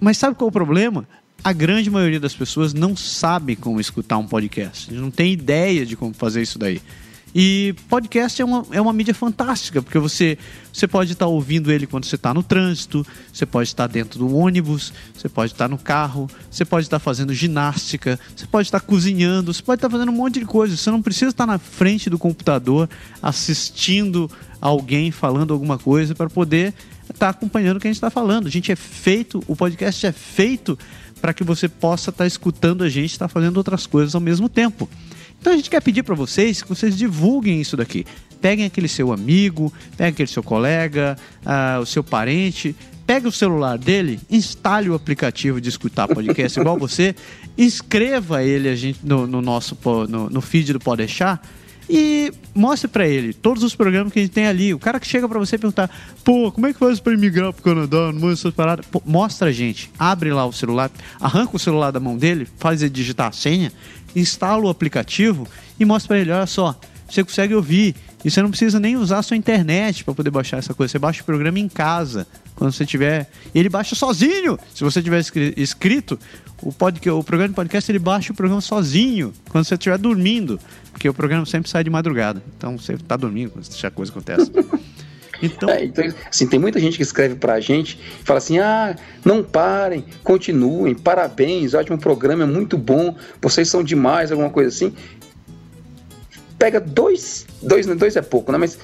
mas 0.00 0.16
sabe 0.16 0.34
qual 0.34 0.48
é 0.48 0.50
o 0.50 0.52
problema? 0.52 1.06
a 1.42 1.52
grande 1.52 1.90
maioria 1.90 2.20
das 2.20 2.34
pessoas 2.34 2.74
não 2.74 2.94
sabe 2.94 3.56
como 3.56 3.80
escutar 3.80 4.18
um 4.18 4.26
podcast. 4.26 4.92
Não 4.92 5.10
tem 5.10 5.32
ideia 5.32 5.86
de 5.86 5.96
como 5.96 6.12
fazer 6.12 6.42
isso 6.42 6.58
daí. 6.58 6.80
E 7.34 7.74
podcast 7.88 8.42
é 8.42 8.44
uma, 8.44 8.66
é 8.72 8.80
uma 8.80 8.92
mídia 8.92 9.14
fantástica, 9.14 9.80
porque 9.80 9.98
você, 9.98 10.36
você 10.72 10.88
pode 10.88 11.12
estar 11.12 11.26
ouvindo 11.26 11.70
ele 11.70 11.86
quando 11.86 12.04
você 12.04 12.16
está 12.16 12.34
no 12.34 12.42
trânsito, 12.42 13.06
você 13.32 13.46
pode 13.46 13.68
estar 13.68 13.86
dentro 13.86 14.18
do 14.18 14.34
ônibus, 14.34 14.92
você 15.16 15.28
pode 15.28 15.52
estar 15.52 15.68
no 15.68 15.78
carro, 15.78 16.28
você 16.50 16.64
pode 16.64 16.86
estar 16.86 16.98
fazendo 16.98 17.32
ginástica, 17.32 18.18
você 18.34 18.46
pode 18.46 18.66
estar 18.66 18.80
cozinhando, 18.80 19.54
você 19.54 19.62
pode 19.62 19.78
estar 19.78 19.88
fazendo 19.88 20.10
um 20.10 20.16
monte 20.16 20.40
de 20.40 20.46
coisa. 20.46 20.76
Você 20.76 20.90
não 20.90 21.00
precisa 21.00 21.30
estar 21.30 21.46
na 21.46 21.58
frente 21.58 22.10
do 22.10 22.18
computador 22.18 22.90
assistindo 23.22 24.28
alguém 24.60 25.12
falando 25.12 25.52
alguma 25.52 25.78
coisa 25.78 26.14
para 26.14 26.28
poder 26.28 26.74
estar 27.08 27.28
acompanhando 27.28 27.76
o 27.76 27.80
que 27.80 27.86
a 27.86 27.90
gente 27.90 27.96
está 27.96 28.10
falando. 28.10 28.48
A 28.48 28.50
gente 28.50 28.72
é 28.72 28.76
feito, 28.76 29.42
o 29.46 29.54
podcast 29.54 30.04
é 30.04 30.12
feito 30.12 30.76
para 31.20 31.32
que 31.32 31.44
você 31.44 31.68
possa 31.68 32.10
estar 32.10 32.26
escutando 32.26 32.82
a 32.82 32.88
gente, 32.88 33.12
estar 33.12 33.28
fazendo 33.28 33.56
outras 33.56 33.86
coisas 33.86 34.14
ao 34.16 34.20
mesmo 34.20 34.48
tempo. 34.48 34.88
Então 35.40 35.52
a 35.52 35.56
gente 35.56 35.70
quer 35.70 35.80
pedir 35.80 36.02
para 36.02 36.14
vocês 36.14 36.62
que 36.62 36.68
vocês 36.68 36.96
divulguem 36.96 37.60
isso 37.60 37.76
daqui. 37.76 38.04
Peguem 38.40 38.66
aquele 38.66 38.88
seu 38.88 39.12
amigo, 39.12 39.72
peguem 39.96 40.12
aquele 40.12 40.28
seu 40.28 40.42
colega, 40.42 41.16
ah, 41.44 41.78
o 41.80 41.86
seu 41.86 42.04
parente, 42.04 42.74
pegue 43.06 43.26
o 43.26 43.32
celular 43.32 43.76
dele, 43.76 44.20
instale 44.30 44.88
o 44.88 44.94
aplicativo 44.94 45.60
de 45.60 45.68
escutar 45.68 46.06
podcast 46.06 46.60
igual 46.60 46.76
você, 46.78 47.14
inscreva 47.58 48.42
ele 48.42 48.68
a 48.68 48.74
gente 48.74 49.00
no, 49.02 49.26
no 49.26 49.42
nosso 49.42 49.76
no, 50.08 50.30
no 50.30 50.40
feed 50.40 50.72
do 50.72 50.78
Pode 50.78 50.98
Deixar 50.98 51.42
e 51.92 52.32
mostre 52.54 52.86
para 52.86 53.08
ele 53.08 53.32
todos 53.32 53.64
os 53.64 53.74
programas 53.74 54.12
que 54.12 54.20
a 54.20 54.22
gente 54.22 54.30
tem 54.30 54.46
ali. 54.46 54.72
O 54.72 54.78
cara 54.78 55.00
que 55.00 55.06
chega 55.08 55.28
para 55.28 55.40
você 55.40 55.56
e 55.56 55.58
perguntar, 55.58 55.90
pô, 56.22 56.52
como 56.52 56.68
é 56.68 56.72
que 56.72 56.78
faz 56.78 57.00
para 57.00 57.12
imigrar 57.12 57.52
pro 57.52 57.64
Canadá? 57.64 58.12
Não 58.12 58.20
manda 58.20 58.34
essas 58.34 58.54
paradas. 58.54 58.86
Pô, 58.86 59.02
mostra 59.04 59.48
a 59.48 59.52
gente, 59.52 59.90
abre 59.98 60.32
lá 60.32 60.46
o 60.46 60.52
celular, 60.52 60.88
arranca 61.20 61.56
o 61.56 61.58
celular 61.58 61.90
da 61.90 61.98
mão 61.98 62.16
dele, 62.16 62.46
faz 62.58 62.80
ele 62.80 62.90
digitar 62.90 63.26
a 63.26 63.32
senha, 63.32 63.72
instala 64.14 64.64
o 64.64 64.68
aplicativo 64.68 65.46
e 65.78 65.84
mostra 65.84 66.08
para 66.08 66.18
ele, 66.18 66.30
olha 66.30 66.46
só, 66.46 66.78
você 67.08 67.24
consegue 67.24 67.54
ouvir. 67.54 67.94
E 68.24 68.30
você 68.30 68.42
não 68.42 68.50
precisa 68.50 68.78
nem 68.78 68.96
usar 68.96 69.18
a 69.18 69.22
sua 69.22 69.36
internet 69.36 70.04
para 70.04 70.12
poder 70.12 70.30
baixar 70.30 70.58
essa 70.58 70.74
coisa. 70.74 70.92
Você 70.92 70.98
baixa 70.98 71.22
o 71.22 71.24
programa 71.24 71.58
em 71.58 71.68
casa, 71.68 72.26
quando 72.54 72.70
você 72.72 72.84
tiver. 72.84 73.30
Ele 73.54 73.68
baixa 73.68 73.94
sozinho. 73.94 74.58
Se 74.74 74.84
você 74.84 75.02
tiver 75.02 75.24
inscrito, 75.56 76.18
o, 76.62 76.70
podcast, 76.70 77.10
o 77.10 77.24
programa 77.24 77.48
de 77.48 77.54
podcast 77.54 77.90
ele 77.90 77.98
baixa 77.98 78.32
o 78.32 78.36
programa 78.36 78.60
sozinho, 78.60 79.32
quando 79.48 79.64
você 79.64 79.74
estiver 79.74 79.96
dormindo. 79.96 80.60
Porque 80.92 81.08
o 81.08 81.14
programa 81.14 81.46
sempre 81.46 81.70
sai 81.70 81.82
de 81.82 81.88
madrugada. 81.88 82.42
Então 82.56 82.76
você 82.76 82.92
está 82.92 83.16
dormindo 83.16 83.52
quando 83.52 83.66
essa 83.66 83.90
coisa 83.90 84.12
acontece. 84.12 84.52
Então, 85.42 85.70
É, 85.70 85.84
então, 85.84 86.04
assim, 86.28 86.46
tem 86.46 86.58
muita 86.58 86.78
gente 86.78 86.96
que 86.96 87.02
escreve 87.02 87.34
pra 87.34 87.60
gente 87.60 87.98
e 88.20 88.24
fala 88.24 88.38
assim: 88.38 88.58
ah, 88.58 88.96
não 89.24 89.42
parem, 89.42 90.04
continuem, 90.22 90.94
parabéns, 90.94 91.74
ótimo 91.74 91.98
programa, 91.98 92.42
é 92.42 92.46
muito 92.46 92.76
bom, 92.76 93.16
vocês 93.40 93.68
são 93.68 93.82
demais, 93.82 94.30
alguma 94.30 94.50
coisa 94.50 94.68
assim. 94.68 94.94
Pega 96.58 96.78
dois, 96.78 97.46
dois, 97.62 97.86
dois 97.86 98.16
é 98.16 98.22
pouco, 98.22 98.52
né? 98.52 98.58
Mas 98.58 98.78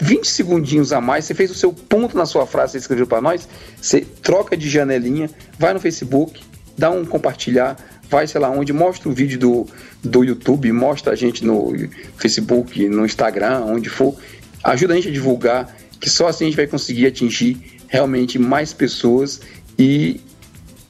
20 0.00 0.26
segundinhos 0.26 0.92
a 0.92 1.00
mais, 1.00 1.24
você 1.24 1.34
fez 1.34 1.50
o 1.50 1.54
seu 1.54 1.72
ponto 1.72 2.16
na 2.16 2.26
sua 2.26 2.46
frase, 2.46 2.72
você 2.72 2.78
escreveu 2.78 3.06
pra 3.06 3.20
nós, 3.20 3.48
você 3.80 4.00
troca 4.00 4.56
de 4.56 4.68
janelinha, 4.68 5.30
vai 5.58 5.72
no 5.72 5.80
Facebook, 5.80 6.42
dá 6.76 6.90
um 6.90 7.04
compartilhar, 7.04 7.76
vai, 8.10 8.26
sei 8.26 8.40
lá 8.40 8.50
onde, 8.50 8.72
mostra 8.72 9.08
o 9.08 9.12
vídeo 9.12 9.38
do, 9.38 9.66
do 10.02 10.24
YouTube, 10.24 10.70
mostra 10.72 11.12
a 11.12 11.16
gente 11.16 11.44
no 11.44 11.72
Facebook, 12.16 12.88
no 12.88 13.04
Instagram, 13.04 13.60
onde 13.66 13.88
for, 13.88 14.16
ajuda 14.62 14.94
a 14.94 14.96
gente 14.96 15.08
a 15.08 15.12
divulgar, 15.12 15.74
que 16.00 16.10
só 16.10 16.28
assim 16.28 16.44
a 16.44 16.48
gente 16.48 16.56
vai 16.56 16.66
conseguir 16.66 17.06
atingir 17.06 17.78
realmente 17.88 18.38
mais 18.38 18.72
pessoas 18.72 19.40
e 19.78 20.20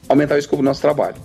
aumentar 0.07 0.35
o 0.35 0.37
escopo 0.37 0.61
do 0.61 0.65
nosso 0.65 0.81
trabalho. 0.81 1.15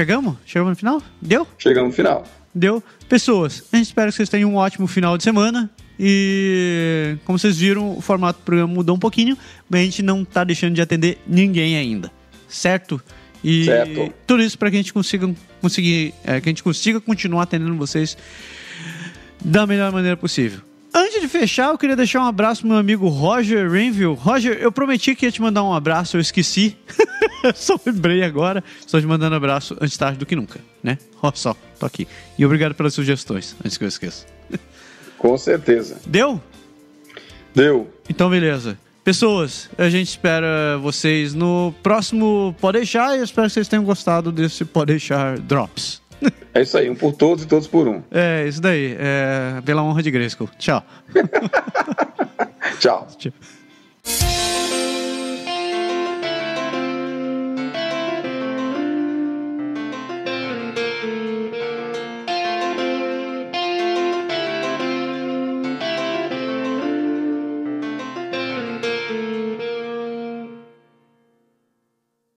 chegamos? 0.00 0.36
Chegamos 0.46 0.70
no 0.70 0.76
final? 0.76 1.02
Deu? 1.20 1.46
Chegamos 1.58 1.90
no 1.90 1.94
final. 1.94 2.24
Deu. 2.54 2.82
Pessoas, 3.06 3.62
a 3.70 3.76
gente 3.76 3.86
espera 3.86 4.10
que 4.10 4.16
vocês 4.16 4.30
tenham 4.30 4.50
um 4.50 4.56
ótimo 4.56 4.86
final 4.86 5.18
de 5.18 5.24
semana. 5.24 5.70
E 6.02 7.18
como 7.26 7.38
vocês 7.38 7.58
viram, 7.58 7.94
o 7.94 8.00
formato 8.00 8.40
do 8.40 8.42
programa 8.42 8.72
mudou 8.72 8.96
um 8.96 8.98
pouquinho, 8.98 9.36
mas 9.68 9.82
a 9.82 9.84
gente 9.84 10.02
não 10.02 10.24
tá 10.24 10.42
deixando 10.44 10.74
de 10.74 10.80
atender 10.80 11.18
ninguém 11.26 11.76
ainda. 11.76 12.10
Certo? 12.48 12.98
E 13.44 13.66
Certo. 13.66 14.10
tudo 14.26 14.42
isso 14.42 14.58
para 14.58 14.70
que 14.70 14.76
a 14.76 14.78
gente 14.78 14.94
consiga 14.94 15.30
conseguir, 15.60 16.14
é, 16.24 16.40
que 16.40 16.48
a 16.48 16.50
gente 16.50 16.62
consiga 16.62 17.02
continuar 17.02 17.42
atendendo 17.42 17.76
vocês 17.76 18.16
da 19.44 19.66
melhor 19.66 19.92
maneira 19.92 20.16
possível. 20.16 20.60
Antes 20.92 21.20
de 21.20 21.28
fechar, 21.28 21.68
eu 21.68 21.76
queria 21.78 21.94
deixar 21.94 22.20
um 22.22 22.26
abraço 22.26 22.62
pro 22.62 22.70
meu 22.70 22.78
amigo 22.78 23.06
Roger 23.08 23.70
Renville. 23.70 24.14
Roger, 24.14 24.56
eu 24.58 24.72
prometi 24.72 25.14
que 25.14 25.26
ia 25.26 25.30
te 25.30 25.42
mandar 25.42 25.62
um 25.62 25.72
abraço, 25.74 26.16
eu 26.16 26.20
esqueci. 26.20 26.76
só 27.54 27.78
lembrei 27.84 28.22
agora. 28.22 28.64
Estou 28.80 28.98
te 28.98 29.06
mandando 29.06 29.36
abraço 29.36 29.76
antes 29.80 29.96
tarde 29.98 30.18
do 30.18 30.24
que 30.24 30.34
nunca, 30.34 30.60
né? 30.82 30.96
Ó 31.22 31.30
só, 31.34 31.54
tô 31.78 31.84
aqui. 31.84 32.08
E 32.38 32.44
obrigado 32.44 32.74
pelas 32.74 32.94
sugestões, 32.94 33.54
antes 33.62 33.76
que 33.76 33.84
eu 33.84 33.88
esqueça. 33.88 34.26
Com 35.20 35.36
certeza. 35.36 35.98
Deu? 36.06 36.40
Deu. 37.54 37.86
Então, 38.08 38.30
beleza. 38.30 38.78
Pessoas, 39.04 39.68
a 39.76 39.90
gente 39.90 40.08
espera 40.08 40.78
vocês 40.78 41.34
no 41.34 41.74
próximo 41.82 42.56
Pode 42.58 42.78
Deixar 42.78 43.14
e 43.16 43.18
eu 43.18 43.24
espero 43.24 43.46
que 43.48 43.52
vocês 43.52 43.68
tenham 43.68 43.84
gostado 43.84 44.32
desse 44.32 44.64
Pode 44.64 44.92
Deixar 44.92 45.38
Drops. 45.38 46.00
É 46.52 46.62
isso 46.62 46.76
aí, 46.76 46.90
um 46.90 46.96
por 46.96 47.12
todos 47.12 47.44
e 47.44 47.46
todos 47.46 47.68
por 47.68 47.86
um. 47.86 48.02
É, 48.10 48.44
isso 48.48 48.60
daí. 48.60 48.96
É, 48.98 49.60
pela 49.64 49.84
honra 49.84 50.02
de 50.02 50.10
Grayskull. 50.10 50.50
Tchau. 50.58 50.84
Tchau. 52.80 53.06
Tchau. 53.16 53.32